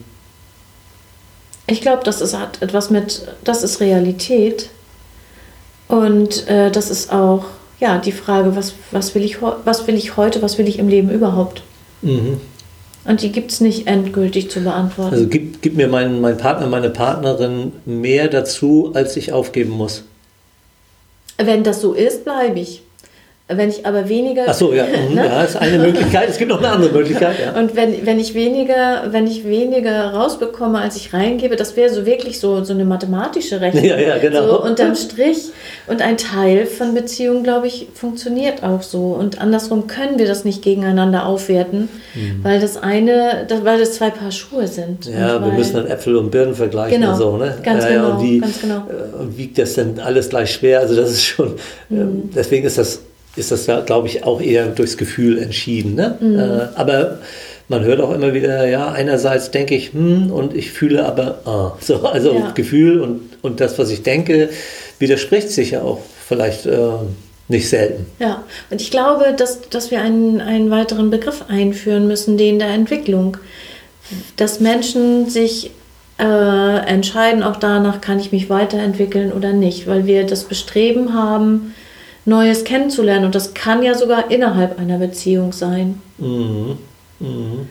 Ich 1.67 1.81
glaube, 1.81 2.03
das 2.05 2.21
ist, 2.21 2.37
hat 2.37 2.61
etwas 2.61 2.91
mit, 2.91 3.23
das 3.45 3.63
ist 3.63 3.81
Realität. 3.81 4.71
Und 5.89 6.49
äh, 6.49 6.71
das 6.71 6.91
ist 6.91 7.13
auch, 7.13 7.45
ja, 7.79 7.99
die 7.99 8.13
Frage, 8.13 8.57
was, 8.57 8.75
was, 8.91 9.15
will 9.15 9.23
ich, 9.23 9.41
was 9.41 9.87
will 9.87 9.95
ich 9.95 10.17
heute, 10.17 10.43
was 10.43 10.59
will 10.59 10.67
ich 10.67 10.79
im 10.79 10.89
Leben 10.89 11.11
überhaupt? 11.11 11.63
Mhm. 12.03 12.41
Und 13.05 13.23
die 13.23 13.33
gibt 13.33 13.51
es 13.51 13.61
nicht 13.61 13.87
endgültig 13.87 14.51
zu 14.51 14.61
beantworten. 14.61 15.15
Also 15.15 15.27
gib, 15.27 15.61
gib 15.63 15.77
mir 15.77 15.89
meinen 15.89 16.21
mein 16.21 16.37
Partner, 16.37 16.67
meine 16.67 16.91
Partnerin 16.91 17.73
mehr 17.85 18.29
dazu, 18.29 18.93
als 18.95 19.17
ich 19.17 19.33
aufgeben 19.33 19.73
muss. 19.73 20.05
Wenn 21.39 21.65
das 21.65 21.81
so 21.81 21.93
ist, 21.95 22.25
bleibe 22.25 22.61
ich. 22.61 22.82
Wenn 23.57 23.69
ich 23.69 23.85
aber 23.87 24.09
weniger. 24.09 24.45
Ach 24.47 24.55
so, 24.55 24.73
ja, 24.73 24.85
mhm, 25.09 25.15
Ne? 25.15 25.27
ja, 25.27 25.43
ist 25.43 25.57
eine 25.57 25.79
Möglichkeit. 25.79 26.29
Es 26.29 26.39
gibt 26.39 26.51
noch 26.51 26.59
eine 26.59 26.71
andere 26.71 26.93
Möglichkeit. 26.93 27.37
Ja. 27.45 27.59
Und 27.61 27.77
wenn, 27.77 28.05
wenn 28.07 28.19
ich 28.21 28.35
weniger, 28.35 29.05
wenn 29.11 29.27
ich 29.27 29.45
weniger 29.47 30.13
rausbekomme, 30.13 30.79
als 30.79 30.97
ich 30.97 31.13
reingebe, 31.13 31.57
das 31.57 31.77
wäre 31.77 31.91
so 31.93 32.07
wirklich 32.07 32.41
so, 32.41 32.65
so 32.65 32.73
eine 32.73 32.85
mathematische 32.85 33.61
Rechnung. 33.61 33.83
Ja, 33.93 33.99
ja, 33.99 34.19
genau. 34.19 34.47
So 34.47 34.63
unterm 34.63 34.95
Strich. 34.95 35.39
Und 35.89 36.03
ein 36.03 36.17
Teil 36.17 36.67
von 36.67 36.95
Beziehungen, 36.95 37.43
glaube 37.43 37.67
ich, 37.67 37.89
funktioniert 37.95 38.63
auch 38.63 38.83
so. 38.83 39.17
Und 39.19 39.41
andersrum 39.41 39.87
können 39.89 40.19
wir 40.19 40.27
das 40.27 40.45
nicht 40.45 40.63
gegeneinander 40.63 41.27
aufwerten, 41.27 41.89
weil 42.43 42.61
das 42.61 42.77
eine, 42.83 43.45
das, 43.49 43.65
weil 43.65 43.79
das 43.81 43.95
zwei 43.95 44.11
Paar 44.11 44.31
Schuhe 44.31 44.69
sind. 44.69 45.09
Mhm. 45.09 45.13
Ja, 45.15 45.37
und 45.37 45.43
wir 45.45 45.51
weil, 45.51 45.59
müssen 45.59 45.75
dann 45.75 45.87
Äpfel 45.89 46.17
und 46.17 46.31
Birnen 46.31 46.55
vergleichen 46.55 47.01
Genau, 47.01 47.13
und 47.13 47.19
so, 47.19 47.37
ne? 47.37 47.57
ganz 47.65 47.85
ja, 47.85 47.91
genau, 47.91 48.11
Und 48.19 48.23
wie 48.23 48.39
ganz 48.39 48.61
genau. 48.61 48.77
äh, 48.89 49.37
wiegt 49.37 49.59
das 49.59 49.75
denn 49.75 49.99
alles 49.99 50.29
gleich 50.29 50.53
schwer? 50.53 50.81
Also 50.81 50.95
das 50.95 51.11
ist 51.11 51.25
schon, 51.25 51.55
Mhm. 51.89 52.01
ähm, 52.01 52.31
deswegen 52.35 52.67
ist 52.67 52.79
das, 52.79 53.01
ist 53.37 53.51
das 53.51 53.67
ja, 53.67 53.81
glaube 53.81 54.09
ich, 54.09 54.25
auch 54.25 54.41
eher 54.41 54.67
durchs 54.67 54.97
Gefühl 54.97 55.39
entschieden. 55.39 55.95
Ne? 55.95 56.17
Mhm. 56.21 56.39
Äh, 56.39 56.69
aber 56.75 57.19
man 57.69 57.85
hört 57.85 58.01
auch 58.01 58.13
immer 58.13 58.35
wieder, 58.35 58.67
ja, 58.69 58.91
einerseits 58.91 59.51
denke 59.51 59.75
ich, 59.75 59.93
hm, 59.93 60.31
und 60.31 60.55
ich 60.55 60.71
fühle 60.73 61.05
aber, 61.07 61.41
ah. 61.47 61.77
So, 61.81 62.03
also 62.05 62.35
Ja. 62.35 62.51
Gefühl 62.51 63.01
und, 63.01 63.21
und 63.43 63.61
das, 63.61 63.79
was 63.79 63.91
ich 63.91 64.03
denke, 64.03 64.51
widerspricht 64.99 65.51
sich 65.51 65.73
ja 65.73 65.83
auch 65.83 66.01
vielleicht 66.27 66.67
äh, 66.67 66.79
nicht 67.49 67.69
selten. 67.69 68.07
Ja, 68.19 68.45
und 68.71 68.81
ich 68.81 68.91
glaube, 68.91 69.35
dass, 69.37 69.69
dass 69.69 69.91
wir 69.91 70.01
einen, 70.01 70.41
einen 70.41 70.71
weiteren 70.71 71.11
Begriff 71.11 71.45
einführen 71.49 72.07
müssen, 72.07 72.37
den 72.37 72.59
der 72.59 72.69
Entwicklung. 72.69 73.37
Dass 74.37 74.61
Menschen 74.61 75.31
sich 75.31 75.71
äh, 76.19 76.87
entscheiden, 76.87 77.43
auch 77.43 77.57
danach 77.57 78.01
kann 78.01 78.21
ich 78.21 78.33
mich 78.33 78.51
weiterentwickeln 78.51 79.33
oder 79.33 79.53
nicht, 79.53 79.87
weil 79.87 80.07
wir 80.07 80.25
das 80.25 80.45
Bestreben 80.45 81.15
haben, 81.15 81.75
Neues 82.25 82.65
kennenzulernen. 82.65 83.25
Und 83.25 83.35
das 83.35 83.55
kann 83.55 83.83
ja 83.83 83.95
sogar 83.95 84.31
innerhalb 84.31 84.79
einer 84.79 84.99
Beziehung 84.99 85.53
sein. 85.53 86.01
Mhm. 86.19 86.79
Mhm. 87.19 87.69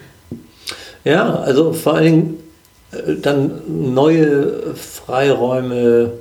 Ja, 1.04 1.36
also 1.36 1.74
vor 1.74 1.96
allen 1.96 2.04
Dingen 2.04 2.44
äh, 2.92 3.16
dann 3.22 3.62
neue 3.94 4.76
Freiräume 4.76 6.12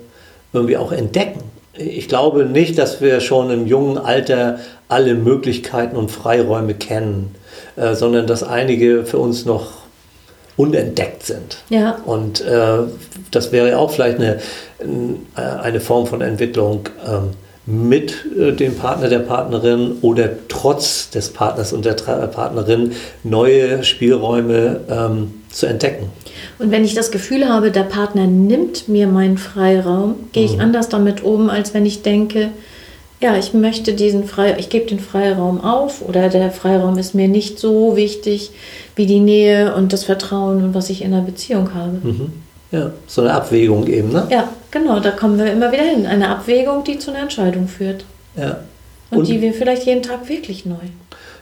irgendwie 0.52 0.76
auch 0.76 0.92
entdecken. 0.92 1.42
Ich 1.74 2.08
glaube 2.08 2.44
nicht, 2.44 2.78
dass 2.78 3.00
wir 3.00 3.20
schon 3.20 3.50
im 3.50 3.66
jungen 3.66 3.96
Alter 3.98 4.58
alle 4.88 5.14
Möglichkeiten 5.14 5.96
und 5.96 6.10
Freiräume 6.10 6.74
kennen, 6.74 7.34
äh, 7.76 7.94
sondern 7.94 8.26
dass 8.26 8.42
einige 8.42 9.04
für 9.04 9.18
uns 9.18 9.44
noch 9.44 9.80
unentdeckt 10.56 11.24
sind. 11.24 11.58
Ja. 11.68 11.98
Und 12.04 12.40
äh, 12.42 12.78
das 13.30 13.52
wäre 13.52 13.78
auch 13.78 13.90
vielleicht 13.92 14.18
eine, 14.18 14.40
äh, 15.36 15.40
eine 15.40 15.80
Form 15.80 16.06
von 16.06 16.20
Entwicklung 16.20 16.88
ähm, 17.06 17.30
mit 17.70 18.14
äh, 18.38 18.52
dem 18.52 18.74
Partner, 18.76 19.08
der 19.08 19.20
Partnerin 19.20 19.96
oder 20.02 20.28
trotz 20.48 21.10
des 21.10 21.30
Partners 21.30 21.72
und 21.72 21.84
der 21.84 21.96
Tra 21.96 22.26
Partnerin 22.26 22.92
neue 23.22 23.84
Spielräume 23.84 24.80
ähm, 24.88 25.34
zu 25.50 25.66
entdecken. 25.66 26.06
Und 26.58 26.70
wenn 26.70 26.84
ich 26.84 26.94
das 26.94 27.10
Gefühl 27.10 27.48
habe, 27.48 27.70
der 27.70 27.82
Partner 27.82 28.26
nimmt 28.26 28.88
mir 28.88 29.06
meinen 29.06 29.38
Freiraum, 29.38 30.14
gehe 30.32 30.44
ich 30.44 30.60
anders 30.60 30.88
damit 30.88 31.22
um, 31.22 31.50
als 31.50 31.74
wenn 31.74 31.86
ich 31.86 32.02
denke, 32.02 32.50
ja, 33.20 33.36
ich 33.36 33.52
möchte 33.52 33.92
diesen 33.92 34.24
Frei, 34.24 34.56
ich 34.58 34.70
gebe 34.70 34.86
den 34.86 34.98
Freiraum 34.98 35.62
auf 35.62 36.00
oder 36.00 36.30
der 36.30 36.50
Freiraum 36.50 36.96
ist 36.96 37.14
mir 37.14 37.28
nicht 37.28 37.58
so 37.58 37.94
wichtig 37.96 38.50
wie 38.96 39.06
die 39.06 39.20
Nähe 39.20 39.74
und 39.74 39.92
das 39.92 40.04
Vertrauen 40.04 40.64
und 40.64 40.74
was 40.74 40.88
ich 40.88 41.02
in 41.02 41.12
einer 41.12 41.22
Beziehung 41.22 41.74
habe. 41.74 41.98
Mhm. 42.02 42.32
Ja, 42.72 42.92
so 43.06 43.20
eine 43.20 43.34
Abwägung 43.34 43.86
eben, 43.88 44.12
ne? 44.12 44.26
Ja, 44.30 44.48
genau, 44.70 45.00
da 45.00 45.10
kommen 45.10 45.38
wir 45.38 45.50
immer 45.52 45.72
wieder 45.72 45.82
hin. 45.84 46.06
Eine 46.06 46.28
Abwägung, 46.28 46.84
die 46.84 46.98
zu 46.98 47.10
einer 47.10 47.20
Entscheidung 47.20 47.68
führt. 47.68 48.04
Ja. 48.36 48.60
Und, 49.10 49.18
Und- 49.18 49.28
die 49.28 49.40
wir 49.40 49.52
vielleicht 49.52 49.84
jeden 49.86 50.02
Tag 50.02 50.28
wirklich 50.28 50.64
neu. 50.66 50.76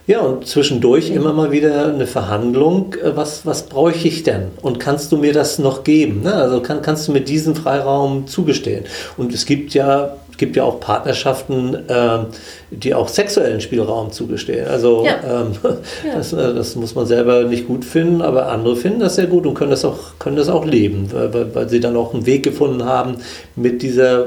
Ja, 0.07 0.21
und 0.21 0.47
zwischendurch 0.47 1.11
immer 1.11 1.35
mal 1.35 1.51
wieder 1.53 1.89
eine 1.93 2.07
Verhandlung, 2.07 2.95
äh, 2.95 3.15
was, 3.15 3.45
was 3.45 3.67
bräuchte 3.67 4.09
ich 4.09 4.23
denn? 4.23 4.45
Und 4.63 4.81
kannst 4.81 5.13
du 5.13 5.19
mir 5.19 5.35
das 5.35 5.59
noch 5.59 5.85
geben? 5.85 6.23
Ne? 6.23 6.33
Also 6.33 6.63
kann, 6.63 6.81
kannst 6.81 7.07
du 7.09 7.13
mir 7.13 7.21
diesen 7.21 7.55
Freiraum 7.55 8.27
zugestehen? 8.27 8.85
Und 9.19 9.35
es 9.35 9.45
gibt 9.45 9.75
ja, 9.75 10.17
gibt 10.39 10.57
ja 10.57 10.65
auch 10.65 10.81
Partnerschaften, 10.81 11.77
ähm, 11.89 12.27
die 12.71 12.95
auch 12.95 13.09
sexuellen 13.09 13.61
Spielraum 13.61 14.11
zugestehen. 14.13 14.67
Also 14.69 15.05
Ja. 15.05 15.43
ähm, 15.43 15.53
Ja. 15.63 16.17
das, 16.17 16.33
äh, 16.33 16.55
das 16.55 16.75
muss 16.77 16.95
man 16.95 17.07
selber 17.07 17.45
nicht 17.45 17.67
gut 17.67 17.85
finden, 17.85 18.23
aber 18.23 18.47
andere 18.49 18.77
finden 18.77 19.01
das 19.01 19.17
sehr 19.17 19.27
gut 19.27 19.47
und 19.47 19.55
können 19.55 19.71
das 19.71 19.85
auch, 19.85 19.99
können 20.19 20.37
das 20.37 20.49
auch 20.49 20.65
leben, 20.65 21.11
weil, 21.13 21.35
weil, 21.35 21.55
weil 21.55 21.69
sie 21.69 21.81
dann 21.81 21.97
auch 21.97 22.15
einen 22.15 22.25
Weg 22.25 22.43
gefunden 22.45 22.85
haben, 22.85 23.17
mit 23.57 23.83
dieser 23.83 24.27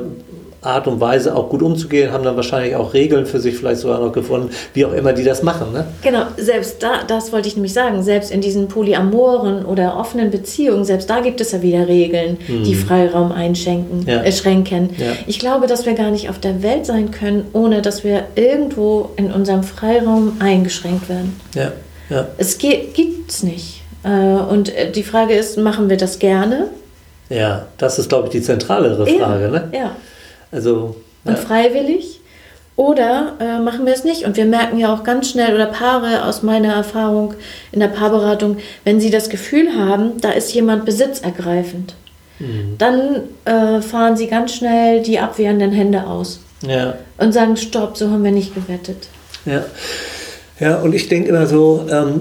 Art 0.64 0.86
und 0.88 1.00
Weise 1.00 1.36
auch 1.36 1.50
gut 1.50 1.64
umzugehen, 1.64 2.12
haben 2.12 2.24
dann 2.24 2.36
wahrscheinlich 2.36 2.76
auch 2.76 2.94
Regeln 2.94 3.26
für 3.26 3.40
sich 3.40 3.58
vielleicht 3.58 3.82
sogar 3.82 4.00
noch 4.00 4.12
gefunden, 4.12 4.52
wie 4.76 4.86
auch 4.86 4.94
immer 4.94 5.12
die 5.12 5.24
das 5.24 5.42
machen. 5.42 5.74
Ne? 5.74 5.86
Genau, 6.04 6.24
selbst 6.38 6.84
da, 6.84 7.04
das 7.08 7.32
wollte 7.34 7.48
ich 7.48 7.56
nämlich 7.56 7.74
sagen, 7.74 8.04
selbst 8.04 8.30
in 8.30 8.42
diesen 8.42 8.68
polyamoren 8.68 9.66
oder 9.66 9.98
offenen 9.98 10.30
Beziehungen, 10.30 10.86
selbst 10.86 11.10
da 11.10 11.22
gibt 11.22 11.42
es 11.42 11.52
ja 11.52 11.64
wieder 11.64 11.88
Regeln, 11.88 12.38
die 12.48 12.76
Freiraum 12.76 13.32
einschränken. 13.32 14.06
Ja. 14.08 14.22
äh, 14.22 14.32
schränken. 14.32 14.92
Ja. 14.98 15.08
Ich 15.26 15.40
glaube, 15.40 15.66
dass 15.66 15.86
wir 15.88 15.94
gar 15.94 16.12
nicht 16.12 16.30
auf 16.30 16.38
der 16.40 16.62
Welt 16.62 16.86
sein 16.86 17.10
können, 17.10 17.46
ohne 17.54 17.82
dass 17.82 18.04
wir 18.04 18.26
irgendwo 18.36 19.10
in 19.16 19.32
unserem 19.32 19.64
Freiraum 19.64 20.34
eingeschränkt 20.40 21.10
werden. 21.10 21.40
Ja, 21.56 21.72
ja, 22.10 22.28
Es 22.38 22.58
gibt 22.60 22.98
es 23.32 23.42
nicht. 23.42 23.82
Äh, 24.04 24.10
Und 24.10 24.76
äh, 24.76 24.92
die 24.92 25.04
Frage 25.04 25.34
ist, 25.34 25.58
machen 25.58 25.90
wir 25.90 25.98
das 25.98 26.20
gerne? 26.20 26.68
ja, 27.30 27.66
das 27.78 27.98
ist, 27.98 28.10
glaube 28.10 28.26
ich, 28.28 28.32
die 28.34 28.42
zentralere 28.42 29.08
Frage. 29.08 29.46
Ja, 29.46 29.50
Ne? 29.50 29.70
ja. 29.74 29.92
Also, 30.52 30.96
und 31.24 31.32
ja. 31.34 31.38
freiwillig 31.38 32.20
oder 32.76 33.34
äh, 33.40 33.60
machen 33.60 33.86
wir 33.86 33.94
es 33.94 34.04
nicht. 34.04 34.26
Und 34.26 34.38
wir 34.38 34.46
merken 34.46 34.78
ja 34.80 34.94
auch 34.94 35.04
ganz 35.04 35.30
schnell, 35.30 35.54
oder 35.54 35.68
Paare 35.68 36.26
aus 36.26 36.42
meiner 36.42 36.74
Erfahrung 36.74 37.36
in 37.72 37.80
der 37.80 37.90
Paarberatung, 37.90 38.58
wenn 38.84 39.00
sie 39.00 39.12
das 39.12 39.30
Gefühl 39.30 39.76
haben, 39.78 40.20
da 40.20 40.32
ist 40.32 40.54
jemand 40.54 40.86
besitzergreifend, 40.86 41.96
Mhm. 42.40 42.76
dann 42.80 43.22
äh, 43.46 43.82
fahren 43.82 44.18
sie 44.18 44.26
ganz 44.26 44.56
schnell 44.56 45.04
die 45.04 45.20
abwehrenden 45.20 45.72
Hände 45.72 46.08
aus 46.08 46.40
ja, 46.66 46.96
und 47.20 47.34
sagen, 47.34 47.56
stopp, 47.56 47.98
so 47.98 48.10
haben 48.10 48.24
wir 48.24 48.32
nicht 48.32 48.56
gewettet. 48.56 49.08
ja. 49.46 49.64
Ja, 50.62 50.76
und 50.76 50.94
ich 50.94 51.10
denke 51.10 51.30
immer 51.30 51.48
so, 51.48 51.88
ähm, 51.90 52.20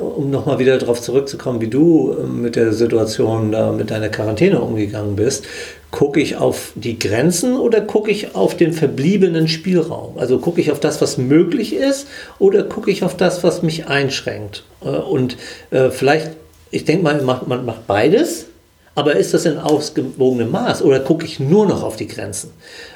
um 0.00 0.30
nochmal 0.30 0.58
wieder 0.58 0.78
darauf 0.78 1.00
zurückzukommen, 1.00 1.60
wie 1.60 1.68
du 1.68 2.12
ähm, 2.18 2.42
mit 2.42 2.56
der 2.56 2.72
Situation 2.72 3.52
da 3.52 3.70
mit 3.70 3.92
deiner 3.92 4.08
Quarantäne 4.08 4.60
umgegangen 4.60 5.14
bist, 5.14 5.44
gucke 5.92 6.20
ich 6.20 6.34
auf 6.34 6.72
die 6.74 6.98
Grenzen 6.98 7.56
oder 7.56 7.80
gucke 7.80 8.10
ich 8.10 8.34
auf 8.34 8.56
den 8.56 8.72
verbliebenen 8.72 9.46
Spielraum? 9.46 10.18
Also 10.18 10.40
gucke 10.40 10.60
ich 10.60 10.72
auf 10.72 10.80
das, 10.80 11.00
was 11.00 11.18
möglich 11.18 11.72
ist 11.72 12.08
oder 12.40 12.64
gucke 12.64 12.90
ich 12.90 13.04
auf 13.04 13.16
das, 13.16 13.44
was 13.44 13.62
mich 13.62 13.86
einschränkt? 13.86 14.64
Äh, 14.84 14.88
Und 14.88 15.36
äh, 15.70 15.90
vielleicht, 15.90 16.32
ich 16.72 16.84
denke 16.84 17.04
mal, 17.04 17.14
man 17.18 17.24
macht, 17.24 17.46
man 17.46 17.64
macht 17.64 17.86
beides. 17.86 18.46
Aber 18.94 19.16
ist 19.16 19.32
das 19.32 19.46
in 19.46 19.56
ausgewogenem 19.56 20.50
Maß 20.50 20.82
oder 20.82 21.00
gucke 21.00 21.24
ich 21.24 21.40
nur 21.40 21.66
noch 21.66 21.82
auf 21.82 21.96
die 21.96 22.06
Grenzen? 22.06 22.50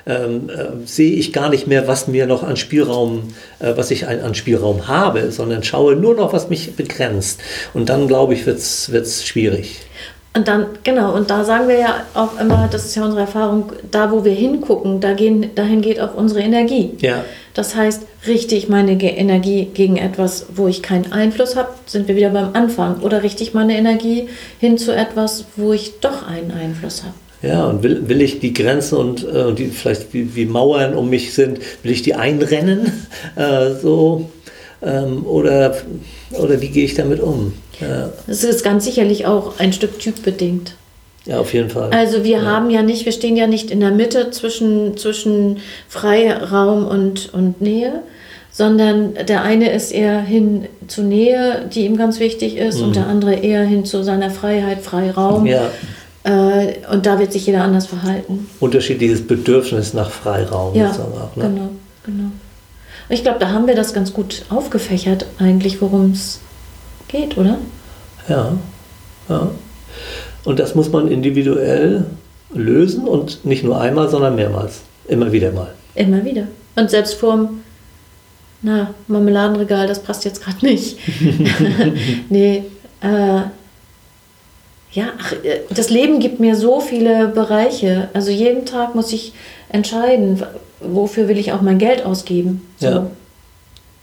Ähm, 0.07 0.51
äh, 0.51 0.87
sehe 0.87 1.15
ich 1.15 1.33
gar 1.33 1.49
nicht 1.49 1.67
mehr, 1.67 1.89
was 1.89 2.07
mir 2.07 2.27
noch 2.27 2.43
an 2.43 2.57
Spielraum, 2.57 3.35
äh, 3.61 3.73
was 3.77 3.91
ich 3.91 4.07
an 4.07 4.35
Spielraum 4.35 4.89
habe, 4.89 5.31
sondern 5.33 5.63
schaue 5.63 5.97
nur 5.97 6.15
noch, 6.15 6.35
was 6.35 6.51
mich 6.51 6.77
begrenzt. 6.77 7.41
Und 7.73 7.89
dann, 7.89 8.09
glaube 8.09 8.35
ich, 8.35 8.45
wird 8.45 8.59
es 8.59 9.27
schwierig. 9.27 9.81
Und 10.37 10.49
dann, 10.49 10.67
genau, 10.85 11.15
und 11.15 11.31
da 11.31 11.45
sagen 11.45 11.67
wir 11.67 11.79
ja 11.79 12.03
auch 12.13 12.39
immer, 12.39 12.69
das 12.71 12.85
ist 12.85 12.95
ja 12.95 13.05
unsere 13.05 13.23
Erfahrung, 13.23 13.73
da 13.91 14.11
wo 14.13 14.23
wir 14.23 14.33
hingucken, 14.35 15.01
da 15.01 15.15
gehen, 15.15 15.51
dahin 15.55 15.81
geht 15.81 15.99
auch 15.99 16.15
unsere 16.15 16.41
Energie. 16.41 16.91
Ja, 17.01 17.25
Das 17.55 17.75
heißt, 17.75 18.03
richte 18.27 18.55
ich 18.55 18.69
meine 18.69 19.01
Energie 19.01 19.67
gegen 19.73 19.97
etwas, 19.97 20.47
wo 20.55 20.69
ich 20.69 20.83
keinen 20.83 21.11
Einfluss 21.11 21.57
habe, 21.57 21.71
sind 21.87 22.07
wir 22.07 22.17
wieder 22.17 22.29
beim 22.29 22.51
Anfang. 22.53 23.01
Oder 23.01 23.23
richte 23.23 23.43
ich 23.43 23.55
meine 23.55 23.79
Energie 23.79 24.29
hin 24.61 24.77
zu 24.77 24.95
etwas, 24.95 25.47
wo 25.57 25.73
ich 25.73 26.01
doch 26.01 26.29
einen 26.29 26.51
Einfluss 26.51 27.03
habe. 27.03 27.15
ja, 27.41 27.65
und 27.65 27.83
will, 27.83 28.07
will 28.07 28.21
ich 28.21 28.39
die 28.41 28.53
Grenzen 28.53 28.99
und 28.99 29.25
äh, 29.25 29.55
die 29.55 29.69
vielleicht 29.69 30.13
wie, 30.13 30.35
wie 30.37 30.45
Mauern 30.45 30.95
um 30.95 31.09
mich 31.09 31.33
sind, 31.33 31.61
will 31.83 31.93
ich 31.93 32.03
die 32.03 32.15
einrennen? 32.15 32.93
Äh, 33.37 33.75
so, 33.83 34.31
ähm, 34.87 35.27
oder, 35.27 35.77
oder 36.39 36.61
wie 36.63 36.69
gehe 36.69 36.85
ich 36.85 36.95
damit 36.95 37.21
um? 37.21 37.53
Ja, 37.81 38.09
Das 38.27 38.43
ist 38.45 38.65
ganz 38.65 38.85
sicherlich 38.87 39.27
auch 39.27 39.59
ein 39.59 39.73
Stück 39.75 39.99
typbedingt. 39.99 40.75
ja 41.27 41.39
auf 41.41 41.53
jeden 41.53 41.69
Fall. 41.69 41.91
Also 41.91 42.25
wir 42.25 42.43
haben 42.43 42.71
ja 42.71 42.83
nicht, 42.83 43.05
wir 43.05 43.13
stehen 43.13 43.37
ja 43.37 43.47
nicht 43.47 43.71
in 43.71 43.81
der 43.81 43.91
Mitte 43.91 44.31
zwischen, 44.31 44.97
zwischen 44.97 45.59
Freiraum 45.89 46.87
und, 46.87 47.35
und 47.35 47.61
Nähe, 47.61 48.01
sondern 48.53 49.15
der 49.29 49.43
eine 49.43 49.71
ist 49.73 49.93
eher 49.93 50.21
hin 50.21 50.67
zur 50.87 51.05
Nähe, 51.05 51.69
die 51.75 51.85
ihm 51.85 51.97
ganz 51.99 52.21
wichtig 52.21 52.57
ist, 52.57 52.81
und 52.81 52.97
der 52.97 53.07
andere 53.07 53.35
eher 53.35 53.65
hin 53.65 53.85
zu 53.85 54.03
seiner 54.03 54.31
Freiheit, 54.31 54.81
Freiraum. 54.83 55.45
ja, 55.47 55.69
Äh, 56.25 56.75
und 56.93 57.07
da 57.07 57.19
wird 57.21 57.33
sich 57.33 57.47
jeder 57.47 57.63
anders 57.63 57.87
verhalten. 57.87 58.49
unterschiedliches 58.59 59.25
Bedürfnis 59.27 59.95
nach 59.95 60.11
Freiraum. 60.11 60.75
Ja, 60.75 60.91
auch, 60.91 61.37
ne? 61.37 61.45
genau, 61.45 61.69
genau. 62.05 62.31
Ich 63.09 63.23
glaube, 63.23 63.39
da 63.39 63.51
haben 63.51 63.67
wir 63.67 63.77
das 63.77 63.95
ganz 63.95 64.13
gut 64.13 64.45
aufgefächert, 64.49 65.27
eigentlich, 65.39 65.81
worum 65.81 66.13
es 66.13 66.41
geht, 67.09 67.39
oder? 67.39 67.59
Ja, 68.29 68.53
ja. 69.29 69.51
Und 70.45 70.59
das 70.59 70.75
muss 70.75 70.91
man 70.91 71.09
individuell 71.09 72.07
lösen 72.53 73.07
und 73.07 73.45
nicht 73.45 73.65
nur 73.65 73.81
einmal, 73.81 74.09
sondern 74.09 74.37
mehrmals. 74.37 74.81
Immer 75.09 75.33
wieder 75.33 75.53
mal. 75.53 75.73
Immer 75.95 76.25
wieder. 76.25 76.49
Und 76.75 76.91
selbst 76.91 77.15
vorm 77.15 77.61
na, 78.63 78.95
Marmeladenregal, 79.07 79.87
das 79.87 80.01
passt 80.01 80.25
jetzt 80.25 80.43
gerade 80.43 80.65
nicht. 80.65 80.99
nee, 82.29 82.65
äh, 83.01 83.43
ja, 84.93 85.13
ach, 85.21 85.33
äh, 85.45 85.61
das 85.71 85.91
Leben 85.91 86.21
gibt 86.21 86.41
mir 86.41 86.57
so 86.57 86.81
viele 86.81 87.29
Bereiche. 87.29 88.09
Also 88.15 88.31
jeden 88.31 88.65
Tag 88.65 88.95
muss 88.95 89.13
ich 89.13 89.33
entscheiden, 89.69 90.43
wofür 90.91 91.29
will 91.29 91.39
ich 91.39 91.53
auch 91.53 91.63
mein 91.63 91.79
Geld 91.79 92.05
ausgeben. 92.05 92.67
So. 92.79 92.87
Ja. 92.87 93.11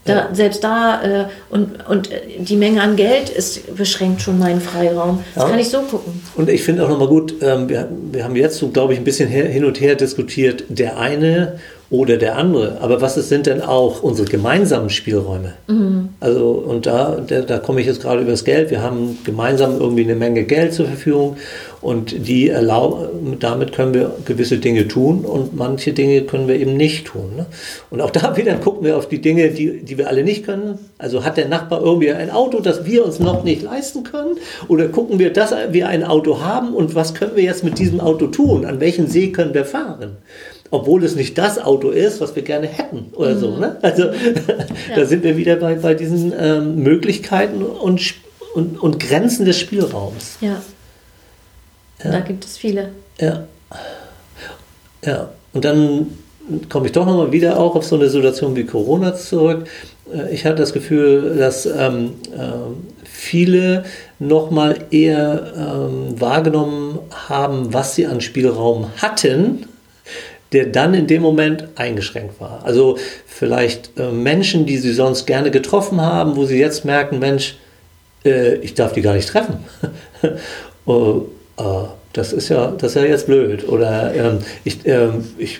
Da, 0.05 0.13
ja. 0.13 0.29
Selbst 0.33 0.63
da 0.63 1.01
äh, 1.01 1.25
und, 1.49 1.87
und 1.87 2.09
die 2.37 2.57
Menge 2.57 2.81
an 2.81 2.97
Geld 2.97 3.29
ist, 3.29 3.75
beschränkt 3.77 4.21
schon 4.21 4.37
meinen 4.37 4.59
Freiraum. 4.59 5.23
Das 5.33 5.43
ja. 5.43 5.49
kann 5.49 5.59
ich 5.59 5.69
so 5.69 5.79
gucken. 5.79 6.21
Und 6.35 6.49
ich 6.49 6.61
finde 6.61 6.83
auch 6.83 6.89
nochmal 6.89 7.07
gut, 7.07 7.35
ähm, 7.41 7.69
wir, 7.69 7.87
wir 8.11 8.23
haben 8.25 8.35
jetzt 8.35 8.57
so, 8.57 8.67
glaube 8.67 8.93
ich, 8.93 8.99
ein 8.99 9.05
bisschen 9.05 9.29
hin 9.29 9.63
und 9.63 9.79
her 9.79 9.95
diskutiert. 9.95 10.65
Der 10.67 10.97
eine 10.97 11.59
oder 11.93 12.17
der 12.17 12.37
andere. 12.39 12.79
Aber 12.81 13.01
was 13.01 13.13
sind 13.13 13.45
denn 13.45 13.61
auch 13.61 14.01
unsere 14.01 14.27
gemeinsamen 14.27 14.89
Spielräume? 14.89 15.53
Mhm. 15.67 16.09
Also, 16.19 16.49
und 16.49 16.87
da, 16.87 17.21
da, 17.25 17.41
da 17.41 17.59
komme 17.59 17.81
ich 17.81 17.85
jetzt 17.85 18.01
gerade 18.01 18.23
über 18.23 18.31
das 18.31 18.43
Geld. 18.43 18.71
Wir 18.71 18.81
haben 18.81 19.19
gemeinsam 19.23 19.79
irgendwie 19.79 20.03
eine 20.03 20.15
Menge 20.15 20.43
Geld 20.45 20.73
zur 20.73 20.87
Verfügung 20.87 21.37
und 21.81 22.27
die 22.27 22.49
erlauben, 22.49 23.37
damit 23.39 23.73
können 23.73 23.93
wir 23.93 24.15
gewisse 24.25 24.57
Dinge 24.57 24.87
tun 24.87 25.23
und 25.23 25.55
manche 25.55 25.93
Dinge 25.93 26.21
können 26.21 26.47
wir 26.47 26.55
eben 26.55 26.75
nicht 26.77 27.05
tun. 27.05 27.35
Ne? 27.37 27.45
Und 27.91 28.01
auch 28.01 28.09
da 28.11 28.35
wieder 28.37 28.55
gucken 28.55 28.83
wir 28.83 28.97
auf 28.97 29.07
die 29.07 29.21
Dinge, 29.21 29.49
die, 29.51 29.83
die 29.83 29.99
wir 29.99 30.07
alle 30.07 30.23
nicht 30.23 30.47
können. 30.47 30.79
Also 30.97 31.23
hat 31.23 31.37
der 31.37 31.47
Nachbar 31.47 31.83
irgendwie 31.83 32.11
ein 32.11 32.31
Auto, 32.31 32.59
das 32.59 32.85
wir 32.85 33.05
uns 33.05 33.19
noch 33.19 33.43
nicht 33.43 33.61
leisten 33.61 34.01
können? 34.01 34.37
Oder 34.67 34.87
gucken 34.87 35.19
wir, 35.19 35.31
dass 35.31 35.53
wir 35.69 35.89
ein 35.89 36.03
Auto 36.03 36.41
haben 36.41 36.73
und 36.73 36.95
was 36.95 37.13
können 37.13 37.35
wir 37.35 37.43
jetzt 37.43 37.63
mit 37.63 37.77
diesem 37.77 37.99
Auto 37.99 38.25
tun? 38.25 38.65
An 38.65 38.79
welchen 38.79 39.05
See 39.05 39.31
können 39.31 39.53
wir 39.53 39.65
fahren? 39.65 40.17
Obwohl 40.73 41.03
es 41.03 41.15
nicht 41.15 41.37
das 41.37 41.59
Auto 41.59 41.91
ist, 41.91 42.19
was 42.19 42.35
wir 42.35 42.41
gerne 42.41 42.65
hätten 42.65 43.11
oder 43.13 43.35
mhm. 43.35 43.39
so. 43.39 43.57
Ne? 43.57 43.77
Also 43.83 44.05
ja. 44.05 44.13
da 44.95 45.05
sind 45.05 45.23
wir 45.23 45.37
wieder 45.37 45.57
bei, 45.57 45.75
bei 45.75 45.93
diesen 45.93 46.33
ähm, 46.35 46.77
Möglichkeiten 46.77 47.61
und, 47.61 48.15
und, 48.55 48.81
und 48.81 48.99
Grenzen 48.99 49.45
des 49.45 49.59
Spielraums. 49.59 50.37
Ja. 50.41 50.63
ja. 52.03 52.11
Da 52.11 52.19
gibt 52.21 52.43
es 52.43 52.57
viele. 52.57 52.89
Ja. 53.19 53.43
Ja. 55.05 55.29
Und 55.53 55.63
dann 55.63 56.17
komme 56.69 56.87
ich 56.87 56.91
doch 56.91 57.05
nochmal 57.05 57.31
wieder 57.31 57.59
auch 57.59 57.75
auf 57.75 57.85
so 57.85 57.95
eine 57.95 58.09
Situation 58.09 58.55
wie 58.55 58.63
Corona 58.63 59.13
zurück. 59.13 59.67
Äh, 60.11 60.33
ich 60.33 60.43
hatte 60.43 60.55
das 60.55 60.73
Gefühl, 60.73 61.35
dass 61.37 61.67
ähm, 61.67 62.15
äh, 62.35 62.49
viele 63.03 63.83
nochmal 64.17 64.85
eher 64.89 65.53
ähm, 65.55 66.19
wahrgenommen 66.19 66.97
haben, 67.11 67.75
was 67.75 67.93
sie 67.93 68.07
an 68.07 68.21
Spielraum 68.21 68.87
hatten, 68.97 69.67
der 70.53 70.67
dann 70.67 70.93
in 70.93 71.07
dem 71.07 71.21
Moment 71.21 71.67
eingeschränkt 71.75 72.39
war. 72.39 72.61
Also 72.63 72.97
vielleicht 73.25 73.97
äh, 73.97 74.11
Menschen, 74.11 74.65
die 74.65 74.77
sie 74.77 74.93
sonst 74.93 75.25
gerne 75.25 75.51
getroffen 75.51 76.01
haben, 76.01 76.35
wo 76.35 76.45
sie 76.45 76.59
jetzt 76.59 76.85
merken, 76.85 77.19
Mensch, 77.19 77.57
äh, 78.23 78.55
ich 78.55 78.73
darf 78.75 78.93
die 78.93 79.01
gar 79.01 79.15
nicht 79.15 79.29
treffen. 79.29 79.57
uh, 80.85 80.91
uh, 81.59 81.87
das 82.13 82.31
ist 82.31 82.49
ja, 82.49 82.71
das 82.77 82.95
ist 82.95 83.01
ja 83.01 83.07
jetzt 83.07 83.25
blöd. 83.25 83.67
Oder 83.67 84.13
ähm, 84.13 84.39
ich, 84.63 84.85
ähm, 84.85 85.25
ich 85.39 85.59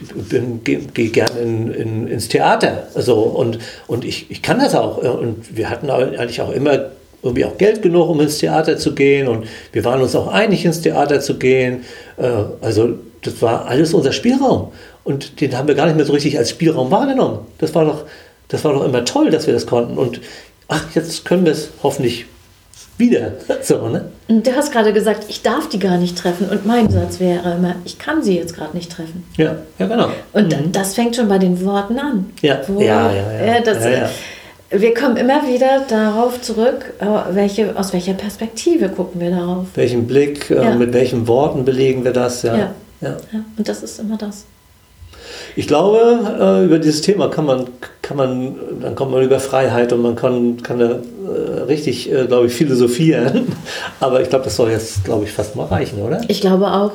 gehe 0.64 0.82
geh 0.94 1.08
gerne 1.08 1.40
in, 1.40 1.74
in, 1.74 2.08
ins 2.08 2.28
Theater. 2.28 2.88
Also, 2.94 3.16
und 3.16 3.58
und 3.88 4.06
ich, 4.06 4.30
ich 4.30 4.44
kann 4.44 4.60
das 4.60 4.76
auch. 4.76 4.98
Und 4.98 5.58
wir 5.58 5.72
hatten 5.72 5.90
eigentlich 5.90 6.42
auch 6.42 6.52
immer 6.52 6.92
irgendwie 7.24 7.46
auch 7.46 7.58
Geld 7.58 7.82
genug, 7.82 8.10
um 8.10 8.22
ins 8.22 8.38
Theater 8.38 8.78
zu 8.78 8.94
gehen. 8.94 9.28
Und 9.28 9.48
wir 9.72 9.84
waren 9.84 10.02
uns 10.02 10.16
auch 10.16 10.28
einig, 10.28 10.64
ins 10.64 10.82
Theater 10.82 11.22
zu 11.22 11.40
gehen. 11.40 11.86
Äh, 12.18 12.30
also 12.62 13.00
das 13.24 13.42
war 13.42 13.66
alles 13.66 13.94
unser 13.94 14.12
Spielraum. 14.12 14.72
Und 15.04 15.42
den 15.42 15.58
haben 15.58 15.68
wir 15.68 15.76
gar 15.76 15.86
nicht 15.86 15.96
mehr 15.96 16.06
so 16.06 16.14
richtig 16.14 16.38
als 16.38 16.50
Spielraum 16.50 16.92
wahrgenommen. 16.92 17.40
Das 17.58 17.76
war 17.76 17.86
doch, 17.86 18.06
das 18.48 18.64
war 18.64 18.74
doch 18.74 18.86
immer 18.86 19.06
toll, 19.06 19.32
dass 19.32 19.48
wir 19.48 19.54
das 19.54 19.66
konnten. 19.66 19.98
Und 19.98 20.22
ach, 20.68 20.86
jetzt 20.96 21.26
können 21.26 21.46
wir 21.46 21.52
es 21.52 21.70
hoffentlich 21.82 22.26
wieder. 22.98 23.34
So, 23.62 23.88
ne? 23.88 24.10
Du 24.28 24.52
hast 24.54 24.74
gerade 24.74 24.92
gesagt, 24.92 25.26
ich 25.30 25.42
darf 25.42 25.70
die 25.70 25.80
gar 25.80 25.98
nicht 25.98 26.18
treffen. 26.18 26.50
Und 26.50 26.66
mein 26.66 26.90
Satz 26.90 27.22
wäre 27.22 27.54
immer, 27.54 27.76
ich 27.86 27.98
kann 27.98 28.22
sie 28.22 28.36
jetzt 28.38 28.56
gerade 28.56 28.76
nicht 28.76 28.92
treffen. 28.92 29.24
Ja, 29.38 29.56
ja, 29.80 29.88
genau. 29.88 30.10
Und 30.34 30.50
mhm. 30.50 30.72
das 30.74 30.96
fängt 30.96 31.16
schon 31.16 31.30
bei 31.30 31.38
den 31.38 31.64
Worten 31.66 31.98
an. 31.98 32.34
Ja, 32.42 32.60
Wo, 32.68 32.82
ja, 32.82 33.10
ja. 33.14 33.46
ja. 33.46 33.62
Das, 33.62 33.86
ja. 33.86 34.10
Wir 34.70 34.94
kommen 34.94 35.16
immer 35.16 35.48
wieder 35.48 35.86
darauf 35.88 36.42
zurück, 36.42 36.94
äh, 37.00 37.06
welche, 37.36 37.78
aus 37.78 37.94
welcher 37.94 38.16
Perspektive 38.16 38.90
gucken 38.90 39.22
wir 39.22 39.30
darauf. 39.30 39.68
Welchen 39.76 40.08
Blick, 40.08 40.50
äh, 40.50 40.76
mit 40.76 40.92
welchen 40.94 41.28
Worten 41.28 41.64
belegen 41.64 42.04
wir 42.04 42.12
das, 42.12 42.42
ja. 42.42 42.74
Ja. 43.04 43.18
Ja. 43.32 43.46
Und 43.58 43.68
das 43.68 43.84
ist 43.84 44.00
immer 44.00 44.18
das. 44.18 44.46
Ich 45.56 45.68
glaube, 45.68 46.00
äh, 46.40 46.66
über 46.66 46.80
dieses 46.80 47.02
Thema 47.02 47.30
kann 47.30 47.46
man, 47.46 47.68
kann 48.02 48.18
man, 48.18 48.56
dann 48.82 48.96
kommt 48.96 49.12
man 49.12 49.24
über 49.24 49.40
Freiheit 49.40 49.94
und 49.94 50.02
man 50.02 50.16
kann, 50.16 50.62
kann 50.62 50.80
da 50.80 50.90
äh, 50.90 51.62
richtig, 51.62 52.12
äh, 52.12 52.26
glaube 52.26 52.48
ich, 52.48 52.54
philosophieren. 52.54 53.48
Aber 54.00 54.22
ich 54.22 54.30
glaube, 54.30 54.46
das 54.46 54.56
soll 54.56 54.72
jetzt, 54.72 55.04
glaube 55.06 55.26
ich, 55.26 55.32
fast 55.32 55.56
mal 55.56 55.66
reichen, 55.66 56.02
oder? 56.02 56.22
Ich 56.28 56.42
glaube 56.42 56.72
auch. 56.72 56.92